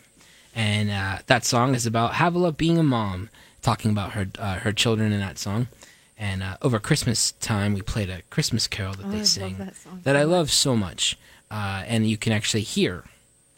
and 0.58 0.90
uh, 0.90 1.18
that 1.26 1.44
song 1.44 1.76
is 1.76 1.86
about 1.86 2.14
Havilah 2.14 2.56
being 2.56 2.78
a 2.78 2.82
mom, 2.82 3.30
talking 3.62 3.92
about 3.92 4.12
her 4.12 4.26
uh, 4.40 4.56
her 4.56 4.72
children 4.72 5.12
in 5.12 5.20
that 5.20 5.38
song. 5.38 5.68
And 6.18 6.42
uh, 6.42 6.56
over 6.62 6.80
Christmas 6.80 7.30
time, 7.32 7.74
we 7.74 7.80
played 7.82 8.10
a 8.10 8.22
Christmas 8.28 8.66
carol 8.66 8.94
that 8.94 9.04
Oh, 9.04 9.08
I 9.08 9.12
they 9.12 9.18
love 9.18 9.26
sing 9.28 9.56
that 9.58 9.76
song 9.76 10.00
that 10.02 10.16
I 10.16 10.24
love 10.24 10.50
so 10.50 10.74
much. 10.74 11.16
Uh, 11.48 11.84
and 11.86 12.08
you 12.10 12.16
can 12.16 12.32
actually 12.32 12.62
hear 12.62 13.04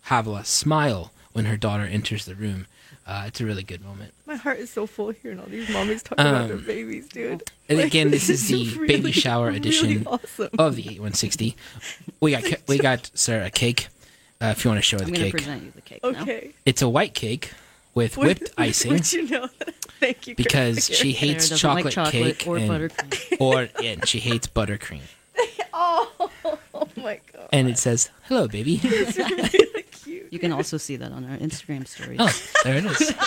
Havilah 0.09 0.45
smile 0.45 1.11
when 1.33 1.45
her 1.47 1.57
daughter 1.57 1.85
enters 1.85 2.25
the 2.25 2.35
room. 2.35 2.67
Uh, 3.07 3.25
it's 3.27 3.41
a 3.41 3.45
really 3.47 3.63
good 3.63 3.83
moment. 3.85 4.13
My 4.27 4.37
heart 4.37 4.59
is 4.59 4.71
so 4.71 4.87
full 4.87 5.11
hearing 5.11 5.41
all 5.41 5.47
these 5.47 5.67
mommies 5.69 6.03
talk 6.03 6.19
about 6.19 6.49
their 6.49 6.57
Um, 6.59 6.65
babies, 6.65 7.09
dude. 7.09 7.43
And 7.69 7.79
Like, 7.79 7.89
again, 7.89 8.11
this 8.11 8.29
is 8.29 8.47
the 8.49 8.63
it's 8.63 8.73
baby 8.75 8.87
really, 9.01 9.13
shower 9.13 9.47
really 9.47 9.57
edition 9.59 10.07
awesome. 10.07 10.51
of 10.59 10.77
the 10.77 10.83
8160. 10.83 11.57
We 12.21 12.33
got 12.33 12.45
we 12.69 12.79
got 12.79 13.11
Sarah 13.15 13.47
a 13.47 13.51
cake. 13.51 13.89
Uh, 14.41 14.47
if 14.57 14.65
you 14.65 14.71
want 14.71 14.79
to 14.79 14.83
show 14.83 14.99
her 14.99 15.05
I'm 15.05 15.11
the 15.11 15.17
going 15.19 15.31
to 15.33 15.37
cake, 15.39 15.45
present 15.45 15.63
you 15.65 15.71
the 15.75 15.81
cake 15.83 16.01
Okay. 16.05 16.55
it's 16.65 16.83
a 16.83 16.89
white 16.89 17.15
cake 17.15 17.53
with 17.95 18.17
Would- 18.17 18.27
whipped 18.41 18.53
icing. 18.57 18.93
Would 18.93 19.13
you 19.13 19.29
know? 19.29 19.49
Thank 19.99 20.27
you. 20.29 20.35
because 20.35 20.87
she 20.87 21.13
hates 21.13 21.49
chocolate, 21.59 21.87
like 21.87 21.95
chocolate 21.95 22.39
cake 22.39 22.47
or 22.49 22.57
and, 22.59 22.71
buttercream. 22.71 23.37
or 23.41 23.69
and 23.85 24.07
she 24.09 24.19
hates 24.21 24.47
buttercream. 24.47 25.01
Oh, 25.75 26.31
oh 26.75 26.89
my 26.97 27.21
god. 27.33 27.49
And 27.53 27.69
it 27.69 27.77
says, 27.79 28.11
"Hello, 28.25 28.47
baby." 28.49 28.81
It's 28.83 29.17
really 29.17 29.49
cute. 29.49 29.60
You 30.31 30.39
can 30.39 30.53
also 30.53 30.77
see 30.77 30.97
that 30.97 31.13
on 31.13 31.25
our 31.25 31.37
Instagram 31.37 31.87
stories. 31.87 32.19
oh, 32.21 32.43
there 32.65 32.77
it 32.79 32.85
is. 32.87 33.15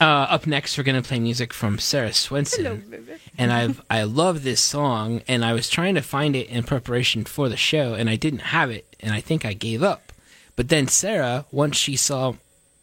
Uh, 0.00 0.04
up 0.30 0.46
next, 0.46 0.78
we're 0.78 0.84
gonna 0.84 1.02
play 1.02 1.18
music 1.18 1.52
from 1.52 1.76
Sarah 1.76 2.12
Swenson, 2.12 3.02
and 3.36 3.52
I've 3.52 3.82
I 3.90 4.04
love 4.04 4.44
this 4.44 4.60
song, 4.60 5.22
and 5.26 5.44
I 5.44 5.52
was 5.52 5.68
trying 5.68 5.96
to 5.96 6.02
find 6.02 6.36
it 6.36 6.48
in 6.48 6.62
preparation 6.62 7.24
for 7.24 7.48
the 7.48 7.56
show, 7.56 7.94
and 7.94 8.08
I 8.08 8.14
didn't 8.14 8.42
have 8.54 8.70
it, 8.70 8.94
and 9.00 9.12
I 9.12 9.20
think 9.20 9.44
I 9.44 9.54
gave 9.54 9.82
up. 9.82 10.12
But 10.54 10.68
then 10.68 10.86
Sarah, 10.86 11.46
once 11.50 11.76
she 11.76 11.96
saw 11.96 12.34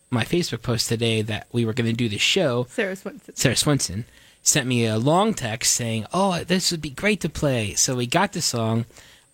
my 0.09 0.25
Facebook 0.25 0.61
post 0.61 0.89
today 0.89 1.21
that 1.21 1.47
we 1.53 1.63
were 1.63 1.71
gonna 1.71 1.93
do 1.93 2.09
the 2.09 2.17
show, 2.17 2.67
Sarah 2.69 2.97
Swenson. 2.97 3.33
Sarah 3.33 3.55
Swenson 3.55 4.05
sent 4.41 4.67
me 4.67 4.85
a 4.85 4.97
long 4.97 5.33
text 5.33 5.71
saying, 5.71 6.05
"Oh, 6.11 6.43
this 6.43 6.69
would 6.69 6.81
be 6.81 6.89
great 6.89 7.21
to 7.21 7.29
play." 7.29 7.75
So 7.75 7.95
we 7.95 8.07
got 8.07 8.33
the 8.33 8.41
song 8.41 8.87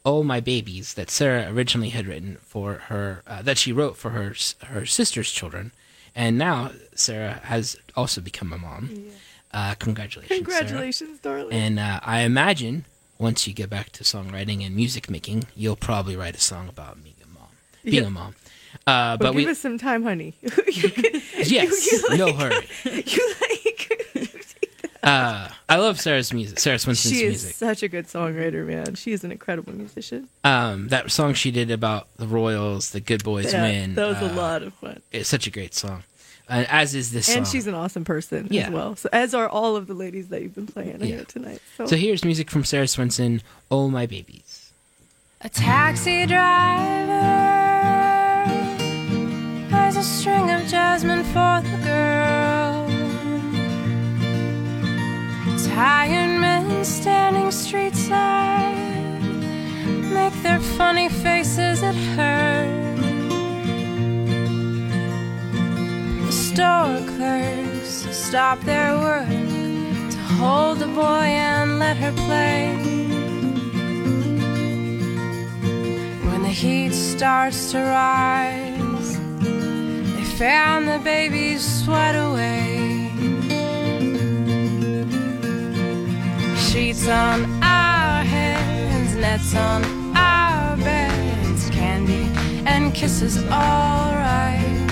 "Oh 0.06 0.24
My 0.24 0.40
Babies" 0.40 0.94
that 0.96 1.10
Sarah 1.10 1.52
originally 1.54 1.90
had 1.90 2.08
written 2.08 2.38
for 2.42 2.74
her, 2.90 3.24
uh, 3.28 3.42
that 3.42 3.58
she 3.58 3.72
wrote 3.72 3.98
for 3.98 4.12
her 4.12 4.34
her 4.66 4.86
sister's 4.86 5.32
children, 5.32 5.72
and 6.16 6.38
now 6.38 6.72
Sarah 6.96 7.40
has 7.44 7.78
also 7.96 8.22
become 8.22 8.52
a 8.54 8.58
mom. 8.58 8.90
Uh, 9.54 9.76
congratulations, 9.76 10.30
Sarah. 10.30 10.42
Congratulations, 10.60 11.20
darling. 11.20 11.52
And 11.54 11.78
uh, 11.80 12.00
I 12.04 12.22
imagine 12.22 12.86
once 13.20 13.48
you 13.48 13.54
get 13.54 13.70
back 13.70 13.92
to 13.92 14.04
songwriting 14.04 14.66
and 14.66 14.76
music 14.76 15.10
making, 15.10 15.44
you'll 15.56 15.76
probably 15.76 16.16
write 16.16 16.36
a 16.36 16.40
song 16.40 16.70
about 16.70 17.04
being 17.04 17.16
a 17.24 17.28
mom. 17.28 17.48
Being 17.84 17.96
Yeah. 18.04 18.08
a 18.08 18.12
mom. 18.12 18.36
Uh, 18.88 19.18
but 19.18 19.20
but 19.20 19.32
give 19.34 19.36
we 19.36 19.48
us 19.52 19.60
some 19.60 19.78
time, 19.78 20.04
honey. 20.04 20.34
You 20.42 20.90
yes, 21.58 21.92
you 21.92 22.02
like- 22.10 22.18
no 22.20 22.34
hurry. 22.34 22.68
You 22.86 23.36
like 23.42 23.61
Uh, 25.04 25.50
I 25.68 25.78
love 25.78 26.00
Sarah's 26.00 26.32
music. 26.32 26.60
Sarah 26.60 26.78
Swenson's 26.78 27.12
She 27.14 27.24
is 27.24 27.44
music. 27.44 27.56
such 27.56 27.82
a 27.82 27.88
good 27.88 28.06
songwriter, 28.08 28.66
man. 28.66 28.94
She 28.96 29.12
is 29.14 29.24
an 29.24 29.32
incredible 29.32 29.74
musician. 29.74 30.28
Um, 30.44 30.90
that 30.90 31.10
song 31.12 31.34
she 31.34 31.50
did 31.50 31.72
about 31.72 32.08
the 32.18 32.28
Royals, 32.28 32.92
the 32.92 33.00
Good 33.00 33.24
Boys 33.24 33.52
Yeah, 33.52 33.64
win. 33.64 33.96
that 33.96 34.08
was 34.08 34.18
a 34.22 34.32
uh, 34.32 34.36
lot 34.36 34.62
of 34.62 34.74
fun. 34.76 35.02
It's 35.12 35.28
such 35.28 35.48
a 35.48 35.50
great 35.50 35.74
song, 35.74 36.04
uh, 36.48 36.66
as 36.70 36.94
is 36.94 37.12
this 37.12 37.36
And 37.36 37.48
song. 37.48 37.52
she's 37.52 37.66
an 37.66 37.74
awesome 37.74 38.06
person 38.06 38.48
Yeah. 38.52 38.68
as 38.68 38.70
well. 38.72 38.96
So 38.96 39.10
as 39.12 39.34
are 39.34 39.50
all 39.50 39.76
of 39.76 39.88
the 39.88 39.96
ladies 39.96 40.28
that 40.30 40.44
you've 40.44 40.54
been 40.56 40.68
playing 40.68 41.00
Yeah. 41.00 41.06
here 41.08 41.26
tonight. 41.26 41.62
So, 41.78 41.88
So 41.88 41.96
here's 41.96 42.24
music 42.24 42.52
from 42.52 42.64
Sarah 42.64 42.88
Swenson. 42.88 43.42
Oh 43.72 43.90
my 43.90 44.06
babies. 44.06 44.72
A 45.44 45.50
taxi 45.50 46.28
driver 46.28 47.12
has 49.72 49.98
a 49.98 50.04
string 50.04 50.52
of 50.52 50.68
jasmine 50.68 51.24
for 51.24 51.62
the 51.68 51.78
girl. 51.84 52.41
Tired 55.74 56.40
men 56.42 56.84
standing 56.84 57.50
street 57.50 57.96
side 57.96 59.14
make 60.14 60.34
their 60.44 60.60
funny 60.60 61.08
faces 61.08 61.82
at 61.82 61.96
her. 62.16 62.68
The 66.26 66.32
store 66.32 67.00
clerks 67.16 68.06
stop 68.16 68.60
their 68.62 68.98
work 68.98 69.30
to 70.12 70.18
hold 70.40 70.80
the 70.80 70.88
boy 70.88 71.28
and 71.48 71.80
let 71.80 71.96
her 71.96 72.12
play. 72.28 72.76
When 76.28 76.42
the 76.44 76.56
heat 76.64 76.94
starts 76.94 77.72
to 77.72 77.80
rise, 77.80 79.18
they 80.16 80.26
fan 80.38 80.86
the 80.86 81.00
baby's 81.00 81.64
sweat 81.64 82.16
away. 82.16 82.71
Sheets 86.72 87.06
on 87.10 87.62
our 87.62 88.24
heads, 88.24 89.14
nets 89.16 89.54
on 89.54 89.84
our 90.16 90.78
beds, 90.78 91.70
candy 91.70 92.32
and 92.66 92.94
kisses 92.94 93.44
alright. 93.52 94.90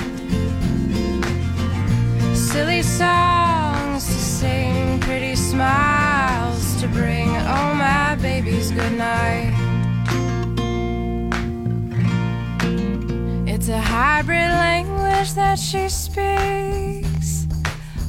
Silly 2.35 2.81
songs 2.81 4.05
to 4.07 4.11
sing, 4.11 4.99
pretty 4.99 5.37
smiles 5.37 6.81
to 6.81 6.89
bring. 6.89 7.29
Oh, 7.29 7.73
my 7.73 8.17
baby's 8.21 8.71
good 8.71 8.97
night. 8.97 9.55
It's 13.47 13.69
a 13.69 13.79
hybrid 13.79 14.49
language 14.49 15.33
that 15.35 15.57
she 15.57 15.87
speaks, 15.87 17.47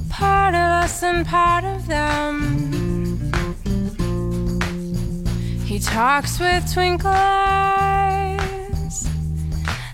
part 0.08 0.56
of 0.56 0.82
us 0.82 1.04
and 1.04 1.24
part 1.24 1.62
of 1.62 1.86
them. 1.86 2.69
Talks 5.82 6.38
with 6.38 6.72
twinkle 6.72 7.10
eyes 7.10 8.38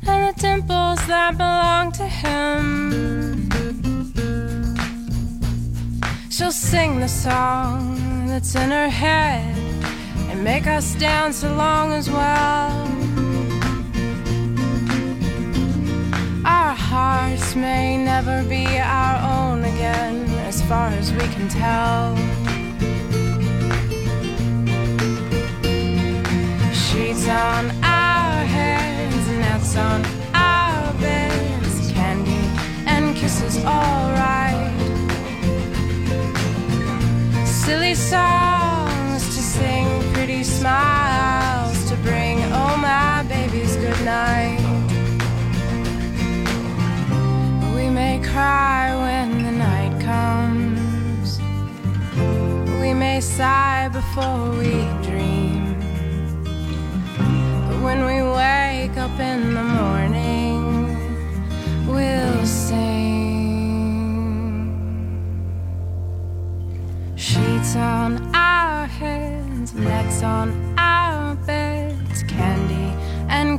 and 0.07 0.28
the 0.28 0.34
dimples 0.37 0.99
that 1.07 1.37
belong 1.37 1.93
to 1.93 2.07
him. 2.07 3.49
She'll 6.30 6.51
sing 6.51 7.01
the 7.01 7.09
song 7.09 8.26
that's 8.26 8.55
in 8.55 8.70
her 8.70 8.89
head 8.89 9.57
and 10.30 10.43
make 10.43 10.66
us 10.66 10.95
dance 10.97 11.45
along 11.45 11.93
as 11.93 12.11
well. 12.11 12.70
Our 16.45 16.74
hearts 16.74 17.55
may 17.55 17.97
never 17.97 18.43
be 18.45 18.66
our 18.78 19.16
own 19.39 19.64
again, 19.64 20.28
as 20.47 20.62
far 20.62 20.89
as 20.89 21.12
we 21.12 21.26
can 21.34 21.49
tell. 21.49 22.45
Sheets 26.97 27.28
on 27.28 27.70
our 27.84 28.42
heads, 28.57 29.28
nets 29.28 29.76
on 29.76 30.03
our 30.32 30.94
beds, 30.94 31.92
candy 31.92 32.40
and 32.86 33.14
kisses 33.14 33.62
alright. 33.66 34.72
Silly 37.44 37.94
songs 37.94 39.22
to 39.36 39.42
sing, 39.42 39.86
pretty 40.14 40.42
smiles 40.42 41.86
to 41.90 41.97
bring. 41.97 42.38
Oh, 42.44 42.78
my 42.78 43.24
baby's 43.28 43.76
good 43.76 44.03
night. 44.03 44.64
We 47.76 47.90
may 47.90 48.22
cry 48.24 48.97
when 49.05 49.44
the 49.44 49.53
night 49.53 50.01
comes. 50.01 51.40
We 52.80 52.94
may 52.94 53.20
sigh 53.20 53.90
before 53.92 54.53
we 54.53 55.05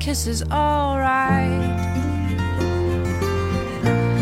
and 0.07 0.15
kisses 0.15 0.43
alright. 0.51 1.79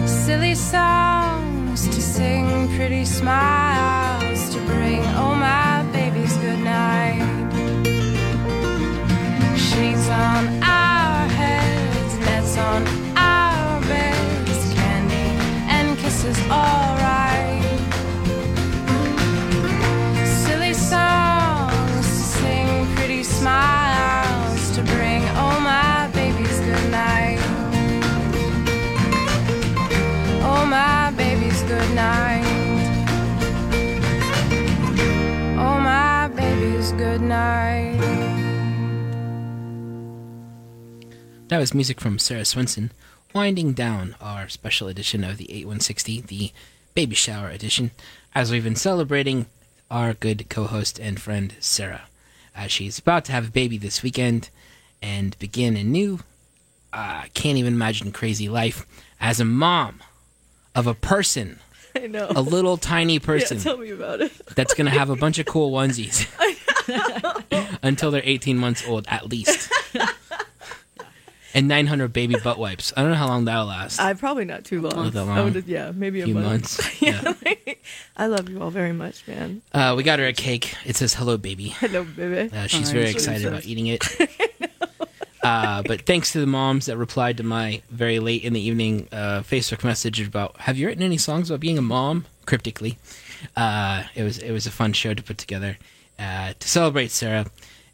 Silly 0.08 0.56
songs 0.56 1.88
to 1.88 2.02
sing, 2.02 2.68
pretty 2.76 3.06
smiles 3.06 4.50
to 4.54 4.60
bring. 4.66 5.02
Oh, 5.16 5.36
my 5.36 5.84
baby's 5.92 6.36
good 6.38 6.60
night. 6.60 7.22
Sheets 9.56 10.10
on 10.10 10.64
our 10.64 11.28
heads, 11.30 12.18
nets 12.20 12.58
on 12.58 12.88
our 13.18 13.82
beds, 13.82 14.74
candy 14.74 15.28
and 15.70 15.98
kisses 16.00 16.40
alright. 16.50 16.85
That 41.56 41.60
was 41.60 41.74
music 41.74 42.01
from 42.01 42.20
Sarah 42.20 42.43
Swenson, 42.43 42.91
winding 43.34 43.72
down 43.72 44.18
our 44.20 44.49
special 44.49 44.89
edition 44.89 45.24
of 45.24 45.38
the 45.38 45.45
8160, 45.45 46.20
the 46.20 46.51
baby 46.93 47.16
shower 47.16 47.47
edition, 47.47 47.91
as 48.36 48.51
we've 48.51 48.66
been 48.66 48.76
celebrating 48.76 49.45
our 49.89 50.14
good 50.14 50.49
co 50.49 50.66
host 50.66 50.99
and 50.99 51.18
friend 51.18 51.56
Sarah, 51.62 52.10
as 52.53 52.74
she's 52.74 52.99
about 52.99 53.24
to 53.26 53.32
have 53.32 53.47
a 53.47 53.51
baby 53.51 53.78
this 53.78 54.03
weekend 54.03 54.49
and 55.01 55.39
begin 55.39 55.78
a 55.78 55.84
new, 55.86 56.20
uh, 56.91 57.24
can't 57.34 57.58
even 57.58 57.76
imagine 57.76 58.12
crazy 58.12 58.49
life 58.49 58.86
as 59.22 59.39
a 59.39 59.45
mom 59.45 60.03
of 60.76 60.88
a 60.88 60.93
person, 60.93 61.60
I 61.95 62.08
know. 62.08 62.28
a 62.36 62.41
little 62.41 62.76
tiny 62.76 63.18
person 63.20 63.60
Yeah, 63.60 63.64
tell 63.64 63.78
me 63.78 63.91
about 63.91 64.20
it. 64.20 64.34
that's 64.56 64.74
going 64.74 64.91
to 64.91 64.99
have 64.99 65.10
a 65.10 65.16
bunch 65.16 65.39
of 65.39 65.45
cool 65.45 65.72
onesies 65.72 66.28
until 67.82 68.12
they're 68.12 68.22
18 68.26 68.58
months 68.58 68.86
old 68.86 69.06
at 69.08 69.30
least. 69.30 69.72
And 71.56 71.68
900 71.68 72.14
baby 72.14 72.36
butt 72.43 72.60
wipes. 72.60 72.93
I 72.95 73.01
don't 73.01 73.10
know 73.12 73.18
how 73.18 73.28
long 73.28 73.45
that'll 73.45 73.66
last. 73.66 73.99
I 73.99 74.14
probably 74.14 74.45
not 74.45 74.64
too 74.66 74.82
long. 74.82 74.95
Not 75.06 75.14
that 75.14 75.28
I 75.28 75.39
long. 75.39 75.53
would, 75.53 75.66
yeah, 75.66 75.91
maybe 75.95 76.22
a 76.22 76.26
Few 76.26 76.36
month. 76.36 76.45
months, 76.45 77.01
yeah. 77.01 77.34
I 78.18 78.28
love 78.28 78.47
you 78.49 78.62
all 78.62 78.70
very 78.70 78.93
much, 78.93 79.26
man. 79.28 79.62
Uh, 79.74 79.95
we 79.97 80.03
got 80.03 80.20
her 80.20 80.28
a 80.28 80.34
cake. 80.34 80.76
It 80.86 80.95
says 80.95 81.14
"Hello, 81.16 81.38
baby." 81.38 81.70
Hello, 81.80 82.03
baby. 82.03 82.56
Uh, 82.56 82.68
she's 82.68 82.89
Oh, 82.89 82.93
very 82.93 83.06
that's 83.06 83.16
excited 83.16 83.47
about 83.47 83.66
eating 83.66 83.88
it. 83.88 84.03
uh, 85.43 85.82
but 85.84 86.01
thanks 86.06 86.32
to 86.34 86.39
the 86.39 86.47
moms 86.47 86.88
that 86.88 86.97
replied 86.97 87.38
to 87.38 87.43
my 87.43 87.82
very 87.89 88.20
late 88.20 88.43
in 88.43 88.53
the 88.53 88.60
evening 88.62 89.08
uh, 89.12 89.41
Facebook 89.41 89.84
message 89.84 90.20
about 90.22 90.58
Have 90.62 90.78
you 90.78 90.88
written 90.88 91.03
any 91.03 91.18
songs 91.18 91.49
about 91.49 91.60
being 91.62 91.78
a 91.78 91.82
mom? 91.82 92.26
Cryptically, 92.45 92.97
uh, 93.56 94.03
it 94.14 94.24
was 94.24 94.38
it 94.38 94.51
was 94.51 94.66
a 94.68 94.72
fun 94.72 94.93
show 94.93 95.14
to 95.14 95.24
put 95.24 95.38
together 95.38 95.78
uh, 96.20 96.53
to 96.60 96.68
celebrate 96.68 97.12
Sarah. 97.12 97.45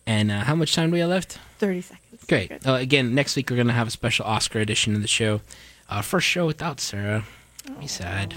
And 0.08 0.32
uh, 0.32 0.40
how 0.42 0.56
much 0.56 0.74
time 0.74 0.90
do 0.90 0.94
we 0.96 1.00
have 1.00 1.10
left? 1.10 1.38
30 1.60 1.82
seconds. 1.82 2.01
Great. 2.28 2.52
Uh, 2.66 2.74
again, 2.74 3.14
next 3.14 3.36
week 3.36 3.50
we're 3.50 3.56
going 3.58 3.68
to 3.68 3.74
have 3.74 3.88
a 3.88 3.92
special 3.92 4.26
Oscar 4.26 4.60
edition 4.60 4.96
of 4.96 5.02
the 5.02 5.08
show. 5.08 5.42
Uh, 5.90 6.02
first 6.02 6.28
show 6.28 6.46
without 6.46 6.80
Sarah. 6.80 7.26
Be 7.80 7.88
sad. 7.88 8.36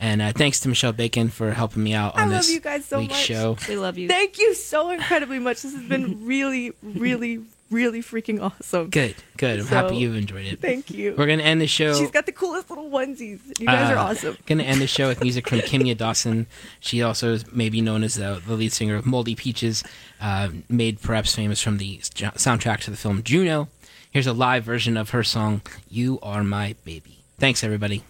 And 0.00 0.20
uh, 0.20 0.32
thanks 0.32 0.58
to 0.60 0.68
Michelle 0.68 0.92
Bacon 0.92 1.28
for 1.28 1.52
helping 1.52 1.82
me 1.84 1.94
out 1.94 2.14
on 2.14 2.20
I 2.20 2.24
love 2.24 2.32
this 2.42 2.50
you 2.50 2.60
guys 2.60 2.84
so 2.86 2.98
week's 2.98 3.12
much. 3.12 3.20
show. 3.22 3.56
We 3.68 3.76
love 3.76 3.98
you. 3.98 4.08
Thank 4.08 4.38
you 4.38 4.54
so 4.54 4.90
incredibly 4.90 5.38
much. 5.38 5.62
This 5.62 5.74
has 5.74 5.84
been 5.84 6.26
really, 6.26 6.72
really, 6.82 7.40
really 7.72 8.02
freaking 8.02 8.40
awesome. 8.40 8.90
Good, 8.90 9.16
good. 9.36 9.60
I'm 9.60 9.66
so, 9.66 9.74
happy 9.74 9.96
you've 9.96 10.14
enjoyed 10.14 10.46
it. 10.46 10.60
Thank 10.60 10.90
you. 10.90 11.14
We're 11.16 11.26
gonna 11.26 11.42
end 11.42 11.60
the 11.60 11.66
show. 11.66 11.94
She's 11.94 12.10
got 12.10 12.26
the 12.26 12.32
coolest 12.32 12.70
little 12.70 12.90
onesies. 12.90 13.40
You 13.58 13.66
guys 13.66 13.90
uh, 13.90 13.94
are 13.94 13.98
awesome. 13.98 14.36
Gonna 14.46 14.64
end 14.64 14.80
the 14.80 14.86
show 14.86 15.08
with 15.08 15.22
music 15.22 15.48
from 15.48 15.58
Kimya 15.60 15.96
Dawson. 15.96 16.46
She 16.80 17.02
also 17.02 17.32
is 17.32 17.50
maybe 17.52 17.80
known 17.80 18.02
as 18.04 18.14
the, 18.14 18.42
the 18.46 18.54
lead 18.54 18.72
singer 18.72 18.96
of 18.96 19.06
Moldy 19.06 19.34
Peaches, 19.34 19.82
uh, 20.20 20.50
made 20.68 21.00
perhaps 21.00 21.34
famous 21.34 21.60
from 21.62 21.78
the 21.78 21.98
soundtrack 21.98 22.80
to 22.80 22.90
the 22.90 22.96
film 22.96 23.22
Juno. 23.22 23.68
Here's 24.10 24.26
a 24.26 24.34
live 24.34 24.64
version 24.64 24.96
of 24.96 25.10
her 25.10 25.24
song 25.24 25.62
"You 25.88 26.18
Are 26.22 26.44
My 26.44 26.74
Baby." 26.84 27.18
Thanks, 27.38 27.64
everybody. 27.64 28.04